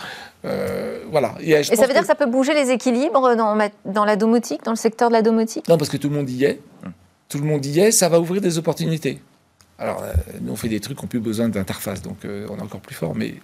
[0.44, 1.36] Euh, voilà.
[1.40, 4.04] Et, je Et ça veut dire que ça peut bouger les équilibres dans, ma- dans
[4.04, 5.68] la domotique, dans le secteur de la domotique?
[5.68, 6.60] Non, parce que tout le monde y est.
[7.28, 9.20] Tout le monde y est, ça va ouvrir des opportunités.
[9.78, 12.58] Alors, euh, nous, on fait des trucs qui n'ont plus besoin d'interface, donc euh, on
[12.58, 13.14] est encore plus fort.
[13.14, 13.34] Mais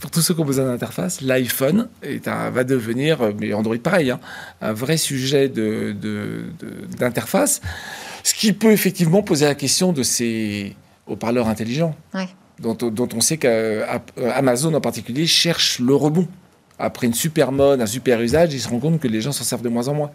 [0.00, 3.76] pour tous ceux qui ont besoin d'interface, l'iPhone est un- va devenir, euh, mais Android
[3.78, 4.20] pareil, hein,
[4.60, 7.60] un vrai sujet de- de- de- d'interface.
[8.24, 10.76] ce qui peut effectivement poser la question de ces
[11.08, 12.28] haut-parleurs intelligents, Ouais.
[12.60, 16.28] dont, dont on sait qu'Amazon en particulier cherche le rebond.
[16.78, 19.42] Après une super mode, un super usage, ils se rendent compte que les gens s'en
[19.44, 20.10] servent de moins en moins.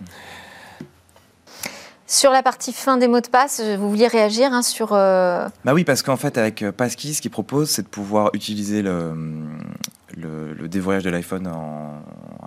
[2.10, 4.93] Sur la partie fin des mots de passe, vous vouliez réagir hein, sur.
[4.93, 8.30] euh, Bah oui, parce qu'en fait, avec euh, Passkey, ce qu'il propose, c'est de pouvoir
[8.34, 9.13] utiliser le,
[10.15, 11.52] le, le dévoyage de l'iPhone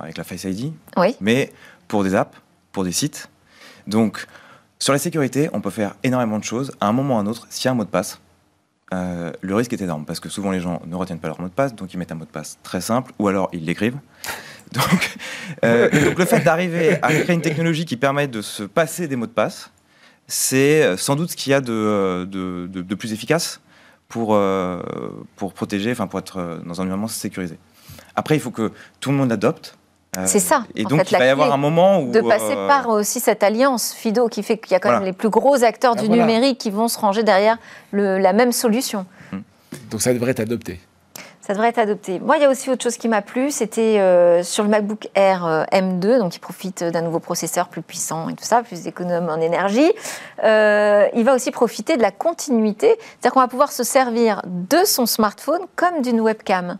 [0.00, 1.14] avec la Face ID, Oui.
[1.20, 1.52] mais
[1.88, 2.38] pour des apps,
[2.72, 3.28] pour des sites.
[3.86, 4.26] Donc,
[4.78, 6.72] sur la sécurité, on peut faire énormément de choses.
[6.80, 8.18] À un moment ou à un autre, s'il y a un mot de passe,
[8.94, 11.48] euh, le risque est énorme, parce que souvent les gens ne retiennent pas leur mot
[11.48, 13.98] de passe, donc ils mettent un mot de passe très simple, ou alors ils l'écrivent.
[14.72, 15.16] Donc,
[15.64, 19.16] euh, donc le fait d'arriver à créer une technologie qui permet de se passer des
[19.16, 19.70] mots de passe,
[20.28, 23.60] c'est euh, sans doute ce qu'il y a de, euh, de, de- de plus efficace
[24.08, 24.80] pour, euh,
[25.36, 27.58] pour protéger, enfin pour être dans un environnement sécurisé.
[28.14, 29.76] Après, il faut que tout le monde l'adopte.
[30.16, 32.10] euh, C'est ça, Et en donc, fait, il va y avoir un moment où.
[32.12, 35.00] de passer euh, par aussi cette alliance FIDO qui fait qu'il y a quand Voilà.
[35.00, 36.22] même les plus gros acteurs Ah, du voilà.
[36.26, 37.58] numérique qui vont se ranger derrière
[37.92, 39.04] le- la même solution.
[39.90, 40.80] Donc ça devrait être adopté.
[41.42, 42.20] Ça devrait être adopté.
[42.20, 45.08] Moi, il y a aussi autre chose qui m'a plu, c'était euh, sur le MacBook
[45.14, 48.86] Air euh, M2, donc il profite d'un nouveau processeur plus puissant et tout ça, plus
[48.86, 49.90] économe en énergie.
[50.44, 54.84] Euh, il va aussi profiter de la continuité, c'est-à-dire qu'on va pouvoir se servir de
[54.84, 56.76] son smartphone comme d'une webcam.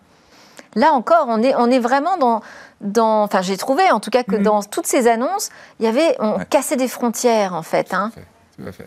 [0.77, 2.42] Là encore, on est, on est vraiment dans,
[2.83, 4.42] dans enfin j'ai trouvé en tout cas que Mhm.
[4.42, 5.49] dans toutes ces annonces,
[5.81, 6.46] il y avait, on Ouais.
[6.49, 7.92] cassait des frontières en fait.
[7.92, 8.12] hein.
[8.57, 8.87] Tout à fait.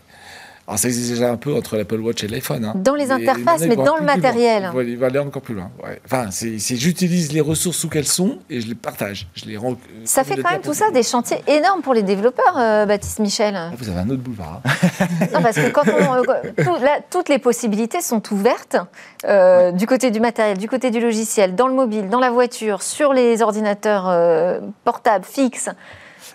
[0.65, 2.63] Alors ça existe déjà un peu entre l'Apple Watch et l'iPhone.
[2.63, 2.71] hein.
[2.75, 4.69] Dans les interfaces, mais dans le matériel.
[4.71, 5.69] Il va, il va aller encore plus loin.
[5.83, 5.99] ouais.
[6.05, 9.27] Enfin, j'utilise les ressources où qu'elles sont et je les partage.
[9.35, 9.73] Je les rends.
[9.73, 13.19] euh, Ça fait quand même tout ça des chantiers énormes pour les développeurs, euh, Baptiste
[13.19, 13.55] Michel.
[13.57, 14.61] Ah, vous avez un autre boulevard.
[14.63, 15.05] hein.
[15.33, 16.23] Non, parce que quand on, euh,
[16.63, 18.77] tout- là, toutes les possibilités sont ouvertes
[19.25, 22.81] euh, du côté du matériel, du côté du logiciel, dans le mobile, dans la voiture,
[22.83, 25.69] sur les ordinateurs euh, portables, fixes.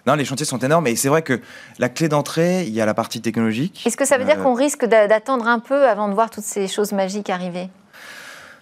[0.09, 1.39] Non, les chantiers sont énormes et c'est vrai que
[1.79, 3.83] la clé d'entrée, il y a la partie technologique.
[3.87, 6.31] Est-ce que ça veut dire Euh, qu'on risque d'a- d'attendre un peu avant de voir
[6.31, 7.69] toutes ces choses magiques arriver?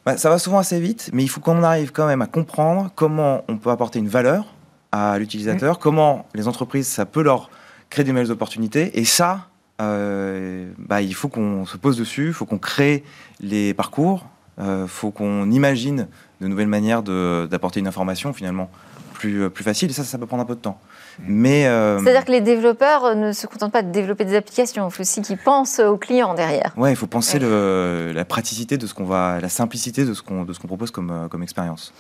[0.04, 2.90] Bah, Ça va souvent assez vite, mais il faut qu'on arrive quand même à comprendre
[2.96, 4.44] comment on peut apporter une valeur
[4.90, 7.48] à l'utilisateur, comment les entreprises, ça peut leur
[7.90, 8.98] créer des nouvelles opportunités.
[8.98, 9.46] Et ça,
[9.80, 13.04] euh, bah, il faut qu'on se pose dessus, il faut qu'on crée
[13.38, 14.26] les parcours,
[14.58, 16.08] il faut qu'on imagine
[16.40, 18.68] de nouvelles manières d'apporter une information finalement
[19.16, 19.90] plus, euh, plus facile.
[19.90, 20.78] Et ça, ça peut prendre un peu de temps.
[21.20, 24.86] Mais euh, C'est-à-dire que les développeurs euh, ne se contentent pas de développer des applications,
[24.88, 26.72] il faut aussi qu'ils pensent aux clients derrière.
[26.76, 27.44] Ouais, il faut penser Ouais.
[27.44, 31.28] le, la praticité de ce qu'on va, la simplicité de ce qu'on qu'on propose comme,
[31.30, 31.92] comme expérience.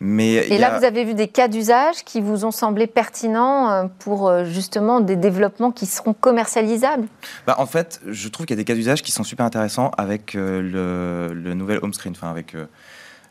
[0.00, 3.90] Mais Et là, a- vous avez vu des cas d'usage qui vous ont semblé pertinents
[3.98, 7.06] pour justement des développements qui seront commercialisables?
[7.46, 9.90] Bah, en fait, je trouve qu'il y a des cas d'usage qui sont super intéressants
[9.98, 12.54] avec le, le nouvel home screen, enfin avec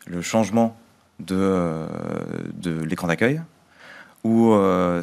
[0.08, 0.76] le changement
[1.20, 1.88] de, euh,
[2.54, 3.42] de l'écran d'accueil,
[4.24, 5.02] où euh,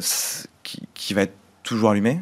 [0.63, 2.21] qui, qui va être toujours allumé,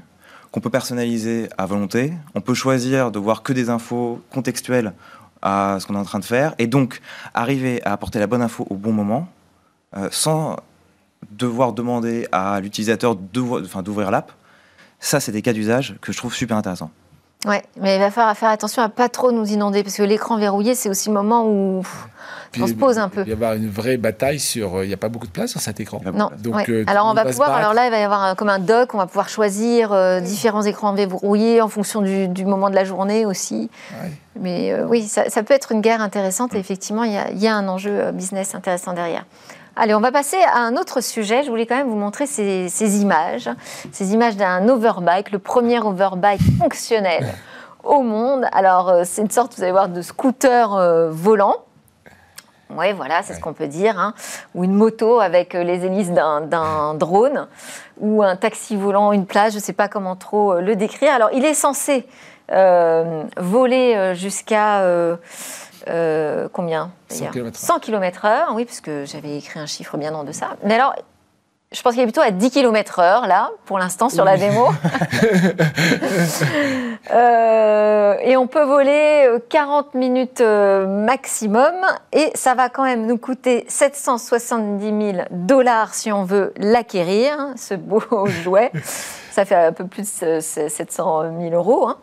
[0.51, 2.13] qu'on peut personnaliser à volonté.
[2.35, 4.93] On peut choisir de voir que des infos contextuelles
[5.41, 7.01] à ce qu'on est en train de faire, et donc
[7.33, 9.27] arriver à apporter la bonne info au bon moment,
[9.97, 10.57] euh, sans
[11.31, 14.31] devoir demander à l'utilisateur d'ouvrir l'app.
[14.99, 16.91] Ça, c'est des cas d'usage que je trouve super intéressants.
[17.45, 20.37] Ouais, mais il va falloir faire attention à pas trop nous inonder parce que l'écran
[20.37, 21.83] verrouillé, c'est aussi le moment où
[22.61, 23.21] on se pose un peu.
[23.21, 24.77] Il va y avoir une vraie bataille sur.
[24.77, 25.99] euh, Il n'y a pas beaucoup de place sur cet écran.
[26.13, 26.29] Non.
[26.37, 26.65] Donc, ouais.
[26.69, 27.51] euh, alors on va pouvoir.
[27.53, 28.93] Alors là, il va y avoir un- comme un dock.
[28.93, 32.85] On va pouvoir choisir euh, différents écrans verrouillés en fonction du, du moment de la
[32.85, 33.69] journée aussi.
[34.01, 34.11] Ouais.
[34.39, 36.53] Mais euh, oui, ça, ça peut être une guerre intéressante.
[36.55, 39.25] Et effectivement, il y a, il y a un enjeu business intéressant derrière.
[39.75, 41.43] Allez, on va passer à un autre sujet.
[41.43, 43.49] Je voulais quand même vous montrer ces, ces images,
[43.91, 47.25] ces images d'un overbike, le premier overbike fonctionnel
[47.83, 48.45] au monde.
[48.51, 51.55] Alors, euh, c'est une sorte, vous allez voir, de scooter euh, volant.
[52.69, 53.99] Oui, voilà, c'est ce qu'on peut dire.
[53.99, 54.13] hein.
[54.53, 57.47] Ou une moto avec euh, les hélices d'un- drone,
[57.99, 61.13] ou un taxi volant, une plage, je ne sais pas comment trop le décrire.
[61.13, 62.07] Alors, il est censé
[62.51, 65.15] euh, voler jusqu'à euh,
[65.87, 67.65] euh, combien 100 d'ailleurs km/h.
[67.65, 70.55] 100 km/h, oui, parce que j'avais écrit un chiffre bien en deçà.
[70.63, 70.95] Mais alors,
[71.73, 74.67] je pense qu'il est plutôt à 10 km/h, là, pour l'instant, sur la démo.
[77.13, 81.73] Euh, et on peut voler euh, 40 minutes euh, maximum.
[82.13, 87.53] Et ça va quand même nous coûter 770 000 dollars si on veut l'acquérir, hein,
[87.57, 88.01] ce beau
[88.43, 88.71] jouet.
[89.31, 91.89] Ça fait un peu plus de 700 000 euros.
[91.89, 91.97] hein.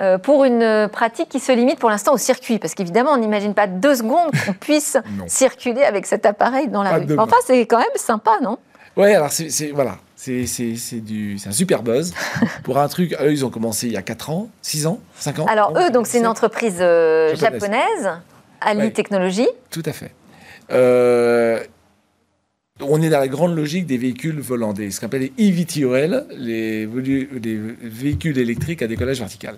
[0.00, 2.58] Euh, pour une euh, pratique qui se limite pour l'instant au circuit.
[2.58, 6.90] Parce qu'évidemment, on n'imagine pas deux secondes qu'on puisse circuler avec cet appareil dans la
[6.90, 7.18] Pas rue.
[7.18, 8.58] Enfin, c'est quand même sympa, non?
[8.96, 10.44] Ouais, alors c'est voilà, c'est
[11.00, 12.12] du un super buzz
[12.64, 13.14] pour un truc.
[13.20, 15.46] Eux, ils ont commencé il y a 4 ans, 6 ans, 5 ans.
[15.46, 17.62] Alors, eux, donc, c'est une entreprise euh, Japonaise.
[17.62, 18.10] japonaise,
[18.60, 18.90] Ali Ouais.
[18.90, 19.48] Technologies.
[19.70, 20.12] Tout à fait.
[20.72, 21.60] Euh,
[22.82, 26.26] on est dans la grande logique des véhicules volants, des, ce qu'on appelle les EVTOL,
[26.36, 29.56] les, véhicules électriques à décollage vertical.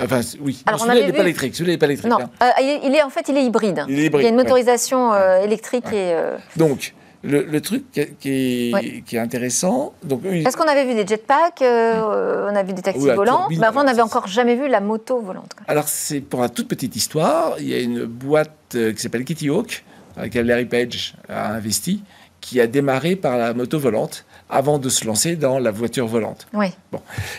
[0.00, 0.62] Enfin, oui.
[0.66, 1.54] Alors, celui-là, il n'est vu- pas électrique.
[1.54, 2.10] Celui-là, il n'est pas électrique.
[2.10, 2.30] Non, hein.
[2.42, 3.84] euh, il, est, il est- en fait, il est hybride.
[3.88, 4.42] Il est hybride, y a une ouais.
[4.42, 5.96] motorisation euh, électrique Ouais.
[5.96, 6.14] et.
[6.14, 6.94] euh, Donc,
[7.24, 9.02] le, le truc qui est, qui est- Ouais.
[9.06, 12.82] qui est intéressant, donc Parce qu'on avait vu des jetpacks, euh, on a vu des
[12.82, 15.52] taxis volants, mais avant, on n'avait encore jamais vu la moto volante.
[15.56, 15.64] quoi.
[15.68, 19.24] Alors, c'est pour la toute petite histoire, il y a une boîte euh, qui s'appelle
[19.24, 19.84] Kitty Hawk,
[20.16, 22.02] dans laquelle Larry Page a investi,
[22.40, 26.46] qui a démarré par la moto volante avant de se lancer dans la voiture volante.
[26.52, 26.66] Oui.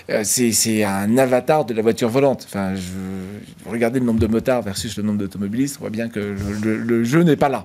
[0.09, 2.45] Euh, c'est un avatar de la voiture volante.
[2.49, 6.19] Enfin, je, regardez le nombre de motards versus le nombre d'automobilistes, on voit bien que
[6.19, 7.63] le, le- le jeu n'est pas là.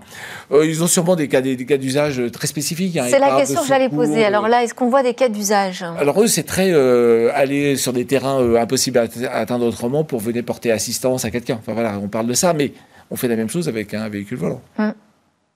[0.53, 2.97] Euh, ils ont sûrement des cas, des, des cas d'usage très spécifiques.
[2.99, 3.07] hein.
[3.09, 4.25] C'est la question que j'allais poser.
[4.25, 5.83] Alors là, est-ce qu'on voit des cas d'usage?
[5.99, 10.21] Alors eux, c'est très euh, aller sur des terrains impossibles à à atteindre autrement pour
[10.21, 11.57] venir porter assistance à quelqu'un.
[11.59, 12.73] Enfin voilà, on parle de ça, mais
[13.11, 14.61] on fait la même chose avec un véhicule volant.
[14.79, 14.91] Hmm.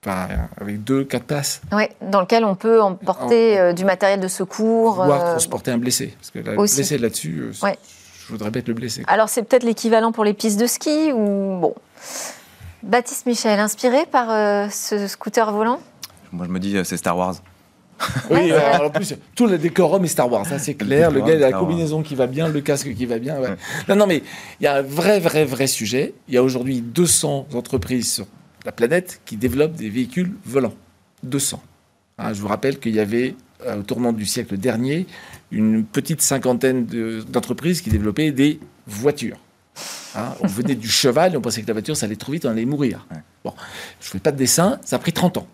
[0.06, 0.28] Enfin,
[0.60, 1.62] avec deux, quatre places.
[1.72, 4.96] Oui, dans lequel on peut emporter euh, du matériel de secours.
[4.96, 6.14] Voire euh, transporter un blessé.
[6.18, 6.74] Parce que là, Aussi.
[6.74, 7.78] le blessé là-dessus, euh, Ouais.
[8.26, 9.02] je voudrais mettre le blessé.
[9.06, 11.74] Alors c'est peut-être l'équivalent pour les pistes de ski ou bon.
[12.82, 15.80] Baptiste Michel, inspiré par euh, ce scooter volant?
[16.32, 17.36] Moi, je me dis, euh, c'est Star Wars.
[18.28, 21.10] Oui, alors, en plus, tout le décorum est Star Wars, ça c'est clair.
[21.12, 21.68] Le gars, il a la Star Wars.
[21.70, 23.36] combinaison qui va bien, le casque qui va bien.
[23.38, 23.48] ouais.
[23.50, 23.56] Ouais.
[23.88, 24.22] Non, non, mais
[24.60, 26.12] il y a un vrai, vrai, vrai sujet.
[26.28, 28.26] Il y a aujourd'hui 200 entreprises sur
[28.64, 30.74] la planète qui développent des véhicules volants.
[31.22, 31.62] 200.
[32.18, 33.34] Hein, je vous rappelle qu'il y avait,
[33.66, 35.06] euh, au tournant du siècle dernier,
[35.50, 39.38] une petite cinquantaine de- d'entreprises qui développaient des voitures.
[40.14, 42.44] Hein, on venait du cheval et on pensait que la voiture, ça allait trop vite,
[42.46, 43.06] on allait mourir.
[43.44, 43.52] Bon,
[44.00, 45.46] je ne fais pas de dessin, ça a pris 30 ans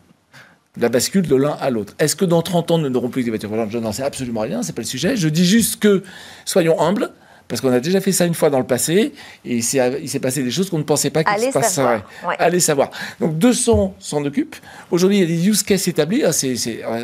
[0.77, 1.94] la bascule de l'un à l'autre.
[1.99, 3.70] Est-ce que dans 30 ans, nous n'aurons plus que des voitures volantes?
[3.73, 5.16] Je n'en sais absolument rien, c'est pas le sujet.
[5.16, 6.05] Je dis juste que
[6.44, 7.11] soyons humbles,
[7.51, 9.13] parce qu'on a déjà fait ça une fois dans le passé,
[9.45, 12.03] et il s'est passé des choses qu'on ne pensait pas qu'il se passerait.
[12.27, 12.37] Ouais.
[12.39, 12.91] Allez savoir.
[13.19, 14.57] Donc 200 s'en occupent.
[14.93, 16.23] Aujourd'hui, il y a des use cases établis.
[16.25, 16.31] Ah,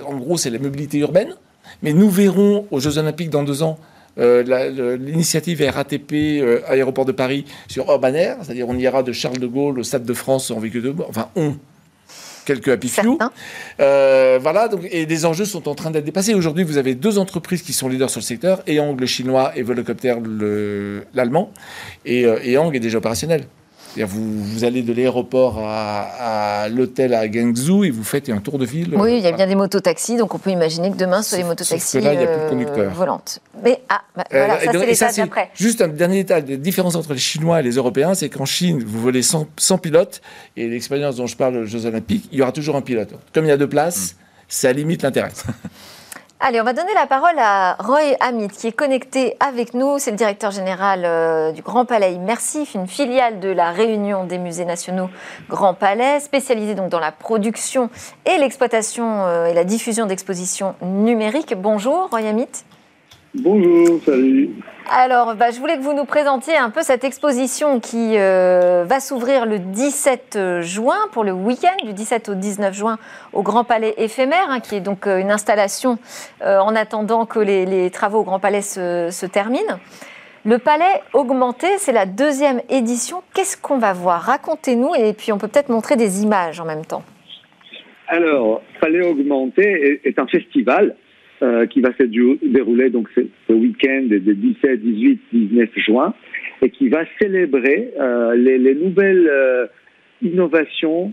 [0.07, 1.35] en gros, c'est la mobilité urbaine.
[1.83, 3.79] Mais nous verrons aux Jeux Olympiques dans deux ans
[4.19, 9.39] euh, l'initiative RATP euh, Aéroport de Paris sur Urban Air, c'est-à-dire on ira de Charles
[9.39, 11.57] de Gaulle au Stade de France en véhicule de enfin on,
[12.47, 13.19] quelques happy few.
[13.81, 16.33] Euh, voilà, donc, et les enjeux sont en train d'être dépassés.
[16.33, 19.63] Aujourd'hui, vous avez deux entreprises qui sont leaders sur le secteur, Eyang le chinois et
[19.63, 21.51] Volocopter le- l'allemand.
[22.07, 22.39] Et euh,
[22.75, 23.45] est déjà opérationnel.
[24.05, 28.59] Vous, vous allez de l'aéroport à, à l'hôtel à Guangzhou et vous faites un tour
[28.59, 28.95] de ville.
[28.97, 31.45] Oui, il y a bien des mototaxis, donc on peut imaginer que demain, des Sauf-
[31.47, 32.93] mototaxis là, il y a plus de euh, conducteurs.
[32.95, 33.41] volantes.
[33.65, 35.51] Mais ah, bah, Euh, voilà, ça c'est l'étape d'après.
[35.55, 38.83] Juste un dernier détail, la différence entre les Chinois et les Européens, c'est qu'en Chine,
[38.87, 40.21] vous volez sans, sans pilote,
[40.57, 43.11] et l'expérience dont je parle aux Jeux Olympiques, il y aura toujours un pilote.
[43.33, 44.17] Comme il y a deux places, Mm.
[44.49, 45.31] ça limite l'intérêt.
[46.39, 49.99] Allez, on va donner la parole à Roy Hamid, qui est connecté avec nous.
[49.99, 54.37] C'est le directeur général euh, du Grand Palais Immersif, une filiale de la Réunion des
[54.37, 55.09] musées nationaux
[55.49, 57.89] Grand Palais, spécialisée donc dans la production
[58.27, 61.55] et l'exploitation euh, et la diffusion d'expositions numériques.
[61.57, 62.49] Bonjour, Roy Hamid.
[63.35, 64.51] Bonjour, salut.
[64.89, 69.01] Alors, bah, je voulais que vous nous présentiez un peu cette exposition qui euh, va
[69.01, 72.99] s'ouvrir le 17 juin pour le week-end du 17 au 19 juin
[73.33, 75.99] au Grand Palais éphémère, hein, qui est donc euh, une installation
[76.43, 79.81] euh, en attendant que les, travaux au Grand Palais se, se terminent.
[80.45, 83.23] Le palais augmenté, c'est la deuxième édition.
[83.35, 84.23] Qu'est-ce qu'on va voir?
[84.23, 87.03] Racontez-nous et puis on peut peut-être montrer des images en même temps.
[88.07, 90.95] Alors, Palais augmenté est, un festival
[91.43, 96.15] euh, qui va se dérouler donc ce, week-end de 17, 18, 19 juin
[96.63, 99.67] et qui va célébrer euh, les, nouvelles euh,
[100.23, 101.13] innovations,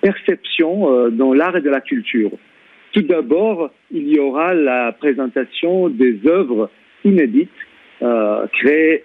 [0.00, 2.32] perceptions dans l'art et de la culture.
[2.92, 6.68] Tout d'abord, il y aura la présentation des œuvres
[7.04, 7.48] inédites
[8.02, 9.04] euh, créées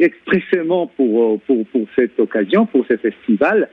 [0.00, 3.68] expressément pour, pour, pour, cette occasion, pour ce festival,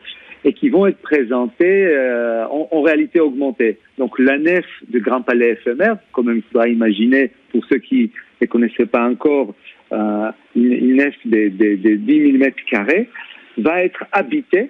[0.46, 3.78] et qui vont être présentées euh, en, réalité augmentée.
[3.98, 8.48] Donc la nef du Grand Palais éphémère, comme il faudra imaginer pour ceux qui ne
[8.48, 9.54] connaissaient pas encore,
[9.92, 13.10] euh, une, nef de, de, de 10 000 mètres carrés,
[13.58, 14.70] va être habitée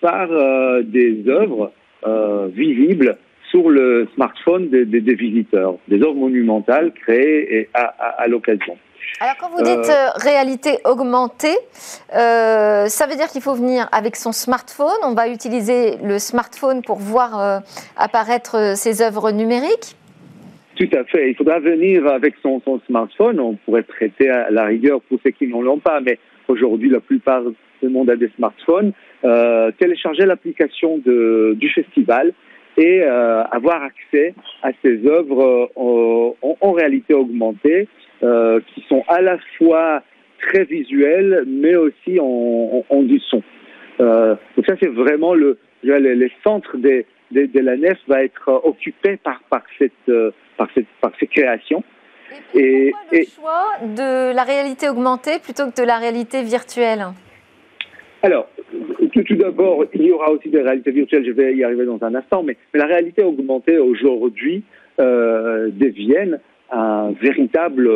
[0.00, 1.72] par euh, des œuvres
[2.06, 3.16] euh, visibles
[3.50, 8.76] sur le smartphone des, visiteurs, des œuvres monumentales créées à, l'occasion.
[9.20, 11.56] Alors quand vous dites euh, euh, réalité augmentée,
[12.14, 16.82] euh, ça veut dire qu'il faut venir avec son smartphone, on va utiliser le smartphone
[16.82, 17.62] pour voir
[17.96, 19.96] apparaître ces œuvres numériques
[20.76, 21.30] tout à fait.
[21.30, 23.38] Il faudra venir avec son, smartphone.
[23.38, 26.98] On pourrait traiter à la rigueur pour ceux qui n'en ont pas, mais aujourd'hui, la
[26.98, 27.42] plupart
[27.80, 28.92] du monde a des smartphones.
[29.78, 32.32] télécharger l'application du festival
[32.76, 37.88] et euh, avoir accès à ces œuvres euh, en, réalité augmentée,
[38.24, 40.02] euh, qui sont à la fois
[40.40, 43.42] très visuelles, mais aussi en, en, du son.
[43.98, 49.40] donc ça, c'est vraiment le, les, centres de, de, la nef va être occupé par,
[49.48, 49.92] par, cette,
[50.56, 51.82] par, cette, par ces créations.
[52.54, 57.06] Et, pourquoi le choix de la réalité augmentée plutôt que de la réalité virtuelle?
[58.22, 58.48] Alors,
[59.12, 62.14] tout, d'abord, il y aura aussi des réalités virtuelles, je vais y arriver dans un
[62.14, 64.64] instant, mais, la réalité augmentée aujourd'hui
[65.00, 66.40] euh, devienne
[66.74, 67.88] un véritable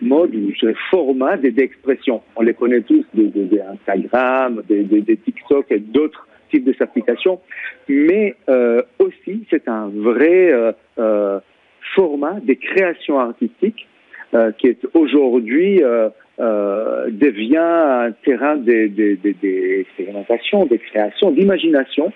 [0.00, 2.22] mode, un format d'expression.
[2.36, 7.40] On les connaît tous, des, des, Instagram, des, des, TikTok et d'autres types d'applications,
[7.88, 11.40] mais euh, aussi c'est un vrai euh, euh
[11.94, 13.86] format des créations artistiques
[14.34, 16.08] euh, qui est aujourd'hui euh,
[16.40, 22.10] euh, devient un terrain d'expérimentation, de, création, d'imagination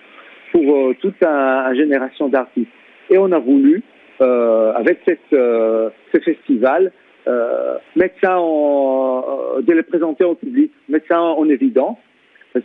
[0.50, 2.70] pour toute une génération d'artistes.
[3.10, 3.82] Et on a voulu,
[4.20, 6.92] avec cette, ce festival,
[7.96, 11.98] mettre ça en, de les présenter au public, mettre ça en, évidence.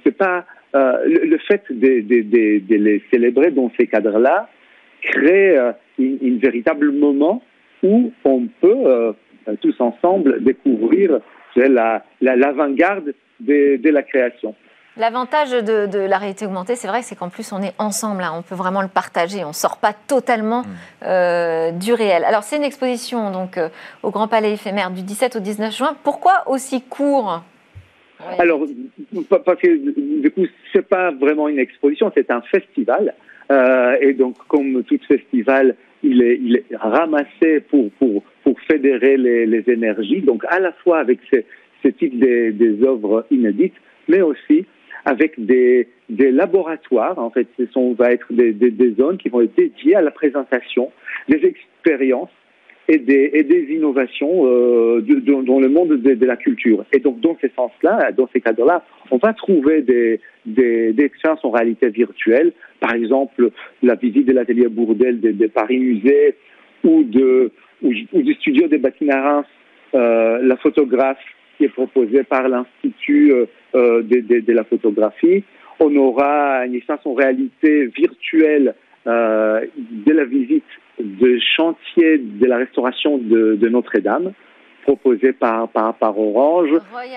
[0.04, 4.50] C'est pas le, fait de, les célébrer dans ces cadres-là
[5.02, 7.42] crée un véritable moment
[7.84, 9.14] où on peut euh,
[9.62, 11.20] tous ensemble découvrir
[11.56, 14.56] l'avant-garde de, la création.
[15.02, 18.54] L'avantage de, la réalité augmentée, c'est vrai, c'est qu'en plus on est ensemble, on peut
[18.54, 20.66] vraiment le partager, on ne sort pas totalement mm.
[21.08, 22.24] euh, du réel.
[22.24, 23.70] Alors c'est une exposition donc euh,
[24.04, 25.98] au Grand Palais éphémère du 17 au 19 juin.
[26.04, 27.42] Pourquoi aussi court?
[28.38, 28.62] Alors
[29.44, 33.16] parce que du coup c'est pas vraiment une exposition, c'est un festival
[34.02, 39.48] et donc comme tout festival, il est, il est ramassé pour, pour, pour fédérer les,
[39.48, 41.38] les, énergies, donc à la fois avec ce,
[41.84, 43.76] ce type des, des œuvres inédites,
[44.08, 44.66] mais aussi
[45.06, 47.18] avec des, des laboratoires.
[47.18, 50.02] En fait, ce sont, va être des, des, des, zones qui vont être dédiées à
[50.02, 50.92] la présentation
[51.30, 52.30] des expériences
[52.88, 56.84] et des, et des innovations euh, dans le monde de, de, la culture.
[56.92, 61.44] Et donc, dans ce sens-là, dans ces cadres-là, on va trouver des, des, des expériences
[61.46, 63.52] en réalité virtuelle, par exemple
[63.84, 66.36] la visite de l'atelier Bourdel de, Paris Musée
[66.84, 69.44] ou, de, ou, du studio des Bâtiments
[69.94, 71.20] euh, la photographe
[71.62, 73.46] qui est proposée par l'Institut euh,
[73.76, 75.44] euh, de, la photographie.
[75.80, 78.74] On aura une expérience en réalité virtuelle
[79.06, 80.64] euh, de la visite
[81.00, 84.34] de chantier de la restauration de, de Notre-Dame
[84.82, 86.70] proposé par, par, par Orange.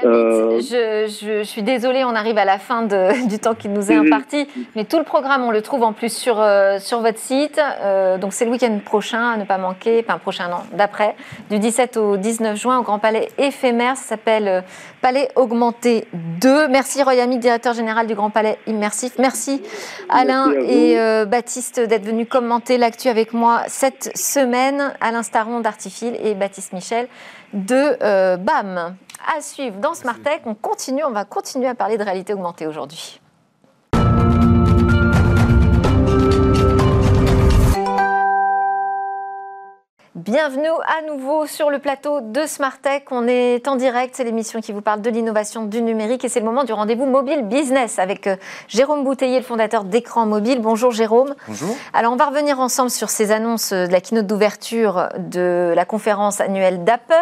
[0.04, 0.60] Euh...
[0.60, 3.96] Je, je, suis désolée, on arrive à la fin de, du temps qui nous est
[3.96, 4.46] imparti,
[4.76, 7.60] mais tout le programme, on le trouve en plus sur, euh, sur votre site.
[7.82, 11.14] Euh, donc c'est le week-end prochain, à ne pas manquer, enfin prochain an, d'après,
[11.50, 13.96] du 17 au 19 juin au Grand Palais éphémère.
[13.96, 14.60] Ça s'appelle euh,
[15.00, 16.06] Palais Augmenté
[16.40, 16.68] 2.
[16.68, 19.12] Merci Royami, directeur général du Grand Palais Immersif.
[19.18, 19.62] Merci
[20.08, 20.96] Alain et
[21.26, 24.92] Baptiste d'être venus commenter l'actu avec moi cette semaine.
[25.00, 27.08] Alain Staron d'Artifil et Baptiste Michel
[27.54, 28.96] de euh, BAM.
[29.36, 32.66] À suivre dans Smart Tech, on continue, on va continuer à parler de réalité augmentée
[32.66, 33.20] aujourd'hui.
[40.14, 43.02] Bienvenue à nouveau sur le plateau de Smart Tech.
[43.10, 46.38] On est en direct, c'est l'émission qui vous parle de l'innovation du numérique et c'est
[46.38, 48.36] le moment du rendez-vous mobile business avec euh,
[48.68, 50.60] Jérôme Bouteiller, le fondateur d'Écran Mobile.
[50.60, 51.34] Bonjour Jérôme.
[51.48, 51.76] Bonjour.
[51.92, 56.40] Alors on va revenir ensemble sur ces annonces de la keynote d'ouverture de la conférence
[56.40, 57.14] annuelle d'Apple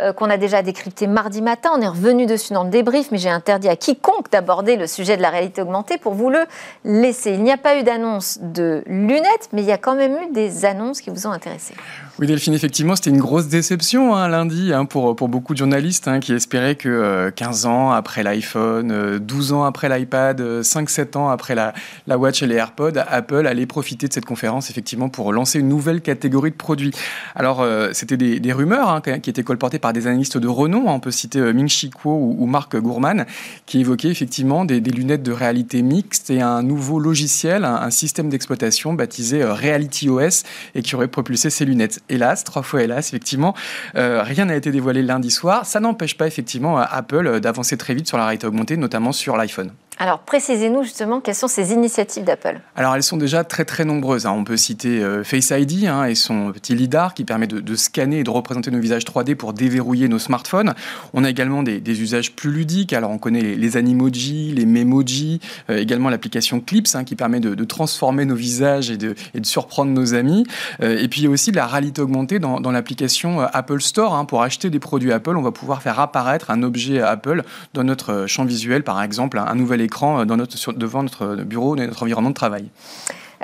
[0.00, 1.70] euh, qu'on a déjà décrypté mardi matin.
[1.76, 5.16] On est revenu dessus dans le débrief, mais j'ai interdit à quiconque d'aborder le sujet
[5.16, 6.44] de la réalité augmentée pour vous le
[6.82, 7.34] laisser.
[7.34, 10.32] Il n'y a pas eu d'annonce de lunettes, mais il y a quand même eu
[10.32, 11.74] des annonces qui vous ont intéressé.
[12.18, 16.18] Oui, Delphine, effectivement, c'était une grosse déception hein, lundi hein, pour, beaucoup de journalistes hein,
[16.18, 21.18] qui espéraient que 15 euh, ans après l'iPhone, 12 euh, ans après l'iPad, 5-7 euh,
[21.18, 21.74] ans après la,
[22.06, 25.68] la Watch et les AirPods, Apple allait profiter de cette conférence effectivement pour lancer une
[25.68, 26.92] nouvelle catégorie de produits.
[27.34, 27.62] Alors,
[27.92, 30.88] c'était des, rumeurs qui étaient colportées par des analystes de renom.
[30.88, 33.26] On peut citer Ming Chi Kuo ou, Marc Gourman
[33.66, 37.90] qui évoquaient effectivement des, des, lunettes de réalité mixte et un nouveau logiciel, un, un
[37.90, 40.44] système d'exploitation baptisé Reality OS
[40.74, 43.54] et qui aurait propulsé ces lunettes hélas, trois fois hélas, effectivement,
[43.96, 45.66] euh, rien n'a été dévoilé lundi soir.
[45.66, 49.36] Ça n'empêche pas effectivement Apple euh, d'avancer très vite sur la réalité augmentée, notamment sur
[49.36, 49.72] l'iPhone.
[49.98, 52.60] Alors, précisez-nous justement quelles sont ces initiatives d'Apple.
[52.76, 54.26] Alors, elles sont déjà très très nombreuses.
[54.26, 54.34] Hein.
[54.36, 58.18] On peut citer euh, Face ID hein, et son petit lidar qui permet de, scanner
[58.18, 60.74] et de représenter nos visages 3D pour déverrouiller nos smartphones.
[61.14, 62.92] On a également des, usages plus ludiques.
[62.92, 65.40] Alors, on connaît les, animojis, les memojis,
[65.70, 69.92] euh, également l'application Clips hein, qui permet de, transformer nos visages et de, de surprendre
[69.92, 70.46] nos amis.
[70.82, 74.26] Euh, et puis, il y a aussi la réalité augmentée dans, dans l'application Apple Store.
[74.26, 78.26] Pour acheter des produits Apple, on va pouvoir faire apparaître un objet Apple dans notre
[78.26, 82.68] champ visuel, par exemple, un nouvel écran euh, devant notre bureau, notre environnement de travail.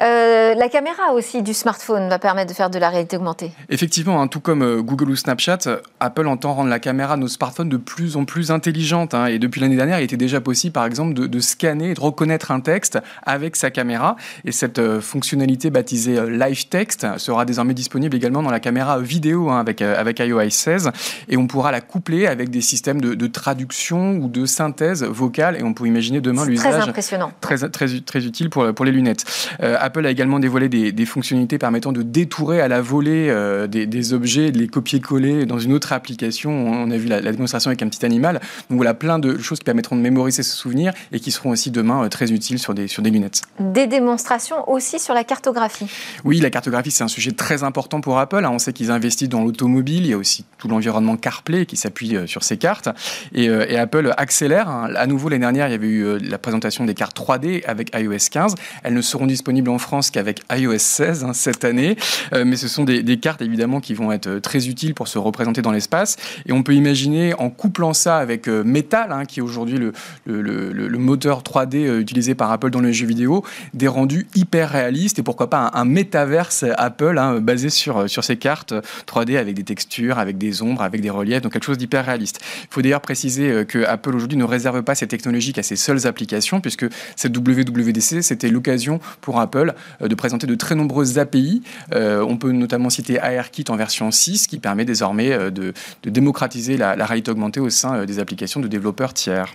[0.02, 3.52] Euh, la caméra aussi du smartphone va permettre de faire de la réalité augmentée.
[3.68, 5.58] Effectivement, hein, tout comme euh, Google ou Snapchat,
[6.00, 9.14] Apple entend rendre la caméra de nos smartphones de plus en plus intelligente.
[9.14, 9.26] Hein.
[9.26, 12.50] et depuis l'année dernière, il était déjà possible, par exemple, de, scanner et de reconnaître
[12.50, 14.16] un texte avec sa caméra.
[14.44, 19.50] Et cette euh, fonctionnalité baptisée Live Text sera désormais disponible également dans la caméra vidéo
[19.50, 20.90] hein, avec, avec iOS 16.
[21.28, 25.56] Et on pourra la coupler avec des systèmes de, traduction ou de synthèse vocale.
[25.56, 26.72] Et on peut imaginer demain l'usage.
[26.72, 27.32] Très impressionnant.
[27.40, 29.24] Très, très, très utile pour, pour les lunettes.
[29.60, 34.50] Apple a également dévoilé des, fonctionnalités permettant de détourer à la volée euh, des, objets,
[34.50, 36.50] de les copier-coller dans une autre application.
[36.50, 38.40] On a vu la, démonstration avec un petit animal.
[38.70, 41.70] Donc voilà, plein de choses qui permettront de mémoriser ce souvenir et qui seront aussi
[41.70, 43.42] demain euh, très utiles sur des, sur des lunettes.
[43.58, 45.90] Des démonstrations aussi sur la cartographie.
[46.24, 48.44] Oui, la cartographie, c'est un sujet très important pour Apple.
[48.44, 48.50] Hein.
[48.52, 50.04] On sait qu'ils investissent dans l'automobile.
[50.04, 52.88] Il y a aussi tout l'environnement CarPlay qui s'appuie euh, sur ces cartes.
[53.34, 54.68] Et, Apple accélère.
[54.68, 54.90] Hein.
[54.96, 58.28] À nouveau, l'année dernière, il y avait eu la présentation des cartes 3D avec iOS
[58.30, 58.54] 15.
[58.82, 61.96] Elles ne seront disponibles en France qu'avec iOS 16 hein, cette année.
[62.32, 65.18] Euh, mais ce sont des, cartes évidemment qui vont être euh, très utiles pour se
[65.18, 66.16] représenter dans l'espace.
[66.46, 70.98] Et on peut imaginer en couplant ça avec euh, Metal, hein, qui est aujourd'hui le,
[70.98, 73.44] moteur 3D utilisé par Apple dans les jeux vidéo,
[73.74, 78.36] des rendus hyper réalistes et pourquoi pas un, métaverse Apple hein, basé sur, sur ces
[78.36, 78.72] cartes
[79.06, 82.40] 3D avec des textures, avec des ombres, avec des reliefs, donc quelque chose d'hyper réaliste.
[82.62, 86.06] Il faut d'ailleurs préciser que Apple aujourd'hui ne réserve pas ces technologies qu'à ses seules
[86.06, 91.62] applications, puisque cette WWDC, c'était l'occasion pour Apple euh, de présenter de très nombreuses API.
[91.94, 95.72] Euh, on peut notamment citer ARKit en version 6 qui permet désormais euh, de,
[96.04, 99.54] démocratiser la, la réalité augmentée au sein des applications de développeurs tiers.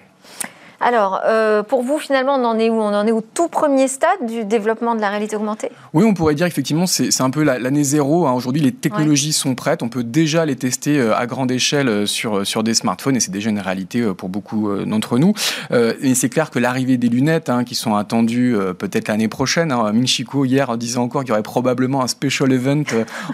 [0.79, 2.75] Alors, euh, pour vous, finalement, on en est où?
[2.75, 5.71] On en est au tout premier stade du développement de la réalité augmentée?
[5.93, 8.27] Oui, on pourrait dire effectivement, c'est un peu l'année zéro.
[8.27, 8.33] Hein.
[8.33, 9.81] Aujourd'hui, les technologies sont prêtes.
[9.81, 13.19] On peut déjà les tester euh, à grande échelle euh, sur, sur des smartphones et
[13.19, 15.33] c'est déjà une réalité pour beaucoup d'entre nous.
[15.71, 19.91] et c'est clair que l'arrivée des lunettes, hein, qui sont attendues peut-être l'année prochaine, hein,
[19.91, 22.83] Minchiko hier disait encore qu'il y aurait probablement un special event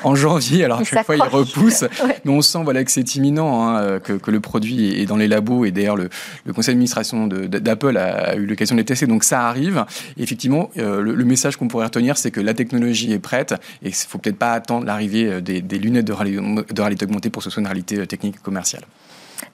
[0.04, 0.64] en janvier.
[0.66, 1.86] Alors à chaque fois, il repousse.
[2.26, 5.28] Mais on sent voilà, que c'est imminent, hein, que, que, le produit est dans les
[5.28, 6.10] labos et d'ailleurs le,
[6.46, 9.86] le conseil d'administration d'Apple a eu l'occasion de les tester, donc ça arrive.
[10.18, 13.94] effectivement, euh, le, message qu'on pourrait retenir, c'est que la technologie est prête et il
[13.94, 17.62] faut peut-être pas attendre l'arrivée euh, des, lunettes de réalité, augmentée pour que ce soit
[17.62, 18.84] une réalité euh, technique commerciale.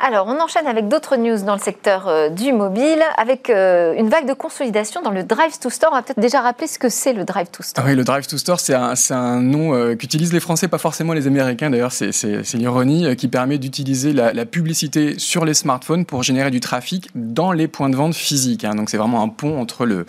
[0.02, 4.08] Alors, on enchaîne avec d'autres news dans le secteur euh, du mobile, avec euh, une
[4.08, 5.90] vague de consolidation dans le Drive to Store.
[5.92, 7.84] On va peut-être déjà rappeler ce que c'est le Drive to Store.
[7.86, 11.28] oui, le Drive to Store, c'est un, nom euh, qu'utilisent les Français, pas forcément les
[11.28, 12.14] Américains d'ailleurs, c'est
[12.54, 17.68] l'ironie, qui permet d'utiliser la, publicité sur les smartphones pour générer du trafic dans les
[17.68, 18.64] points de vente physiques.
[18.64, 18.76] Hein.
[18.76, 20.06] Donc, c'est vraiment un pont entre le,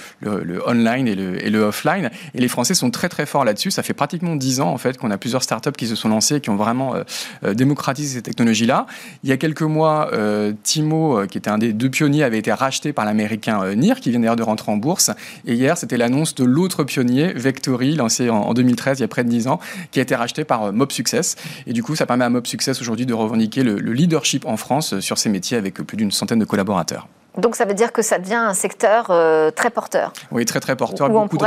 [0.69, 2.11] online et le, et le, offline.
[2.35, 3.73] Et les Français sont très très forts là-dessus.
[3.73, 6.37] Ça fait pratiquement 10 ans en fait qu'on a plusieurs startups qui se sont lancées
[6.37, 6.95] et qui ont vraiment
[7.43, 8.87] démocratisé ces technologies-là.
[9.25, 12.39] Il y a quelques mois, euh, Timo, euh, qui était un des deux pionniers, avait
[12.39, 15.11] été racheté par l'américain euh, NIR, qui vient d'ailleurs de rentrer en bourse.
[15.47, 19.25] Et hier, c'était l'annonce de l'autre pionnier, Vectory, lancé en, 2013, il y a près
[19.25, 19.61] de 10 ans,
[19.91, 21.37] qui a été racheté par Mob Success.
[21.67, 25.01] Et du coup, ça permet à Mob Success aujourd'hui de revendiquer le, leadership en France
[25.01, 27.09] sur ces métiers avec plus d'une centaine de collaborateurs.
[27.37, 29.07] Donc ça veut dire que ça devient un secteur
[29.55, 30.13] très porteur.
[30.31, 31.09] Oui, très très porteur.
[31.09, 31.39] Beaucoup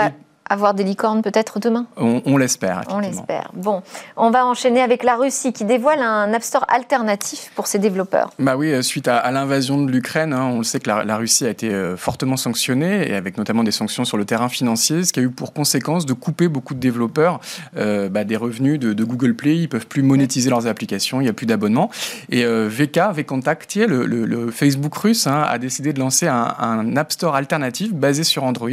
[0.50, 2.84] avoir des licornes peut-être demain On, l'espère.
[2.90, 3.50] On l'espère.
[3.54, 3.82] Bon,
[4.18, 8.32] on va enchaîner avec la Russie qui dévoile un App Store alternatif pour ses développeurs.
[8.40, 11.46] Bah oui, euh, suite à, l'invasion de l'Ukraine, hein, on le sait que la, Russie
[11.46, 15.14] a été euh, fortement sanctionnée et avec notamment des sanctions sur le terrain financier, ce
[15.14, 17.40] qui a eu pour conséquence de couper beaucoup de développeurs
[17.78, 19.58] euh, bah, des revenus de, Google Play.
[19.58, 21.90] Ils peuvent plus monétiser leurs applications, il n'y a plus d'abonnement.
[22.30, 27.12] Et VK, VKontakte, le, le, Facebook russe, hein, a décidé de lancer un, un App
[27.12, 28.70] Store alternatif basé sur Android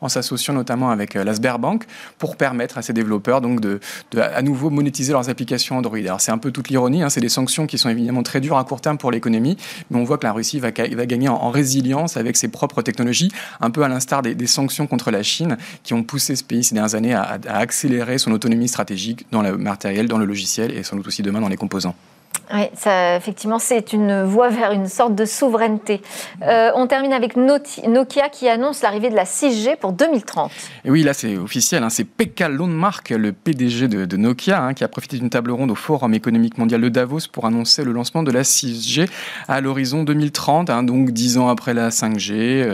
[0.00, 1.84] en s'associant notamment avec la Sberbank
[2.18, 3.80] pour permettre à ces développeurs donc de,
[4.16, 5.98] à nouveau monétiser leurs applications Android.
[5.98, 8.58] Alors c'est un peu toute l'ironie, hein, c'est des sanctions qui sont évidemment très dures
[8.58, 9.56] à court terme pour l'économie,
[9.90, 13.30] mais on voit que la Russie va, va gagner en, résilience avec ses propres technologies,
[13.60, 16.74] un peu à l'instar des, sanctions contre la Chine qui ont poussé ce pays ces
[16.74, 20.96] dernières années à accélérer son autonomie stratégique dans le matériel, dans le logiciel et sans
[20.96, 21.94] doute aussi demain dans les composants.
[22.54, 22.68] Oui,
[23.16, 26.02] effectivement, c'est une voie vers une sorte de souveraineté.
[26.42, 30.50] Euh, on termine avec Nokia qui annonce l'arrivée de la 6G pour 2030.
[30.84, 31.82] Et oui, là, c'est officiel.
[31.82, 31.88] Hein.
[31.88, 35.74] c'est Pekka Lundmark, le PDG de, Nokia, hein, qui a profité d'une table ronde au
[35.74, 39.08] Forum économique mondial de Davos pour annoncer le lancement de la 6G
[39.48, 42.66] à l'horizon 2030, hein, donc 10 ans après la 5G,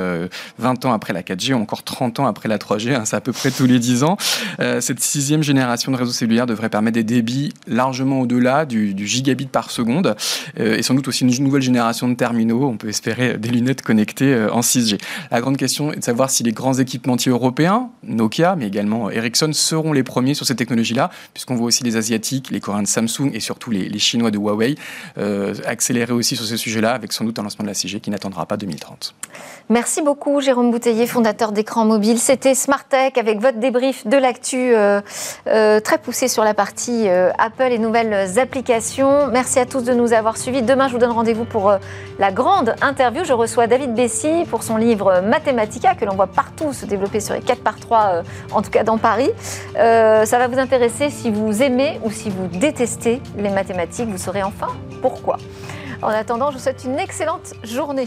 [0.59, 3.05] 20 euh, ans après la 4G, ou encore 30 ans après la 3G.
[3.05, 4.17] c'est à peu près tous les 10 ans.
[4.61, 9.48] Euh, cette sixième génération de réseaux cellulaires devrait permettre des débits largement au-delà du gigabit
[9.49, 10.17] par seconde,
[10.59, 12.69] euh, et sans doute aussi une nouvelle génération de terminaux.
[12.69, 14.99] On peut espérer des lunettes connectées euh, en 6G.
[15.31, 19.51] La grande question est de savoir si les grands équipementiers européens, Nokia, mais également Ericsson,
[19.53, 23.31] seront les premiers sur ces technologies-là, puisqu'on voit aussi les Asiatiques, les Coréens de Samsung
[23.33, 24.77] et surtout les, Chinois de Huawei
[25.19, 28.11] euh, accélérer aussi sur ce sujet-là, avec sans doute un lancement de la 6G qui
[28.11, 29.15] n'attendra pas 2030.
[29.69, 32.19] Merci beaucoup, Jérôme Bouteiller, fondateur d'Écran Mobile.
[32.19, 34.73] C'était Smart Tech avec votre débrief de l'actu
[35.45, 39.29] très poussé sur la partie Apple et nouvelles applications.
[39.39, 40.63] À tous de nous avoir suivis.
[40.63, 41.79] Demain, je vous donne rendez-vous pour euh,
[42.19, 43.23] la grande interview.
[43.25, 47.35] Je reçois David Bessy pour son livre Mathematica, que l'on voit partout se développer sur
[47.35, 49.31] les 4 par 3, euh, en tout cas dans Paris.
[49.77, 54.09] Euh, ça va vous intéresser si vous aimez ou si vous détestez les mathématiques.
[54.09, 54.69] Vous saurez enfin
[55.03, 55.37] pourquoi.
[56.03, 58.07] En attendant, je vous souhaite une excellente journée.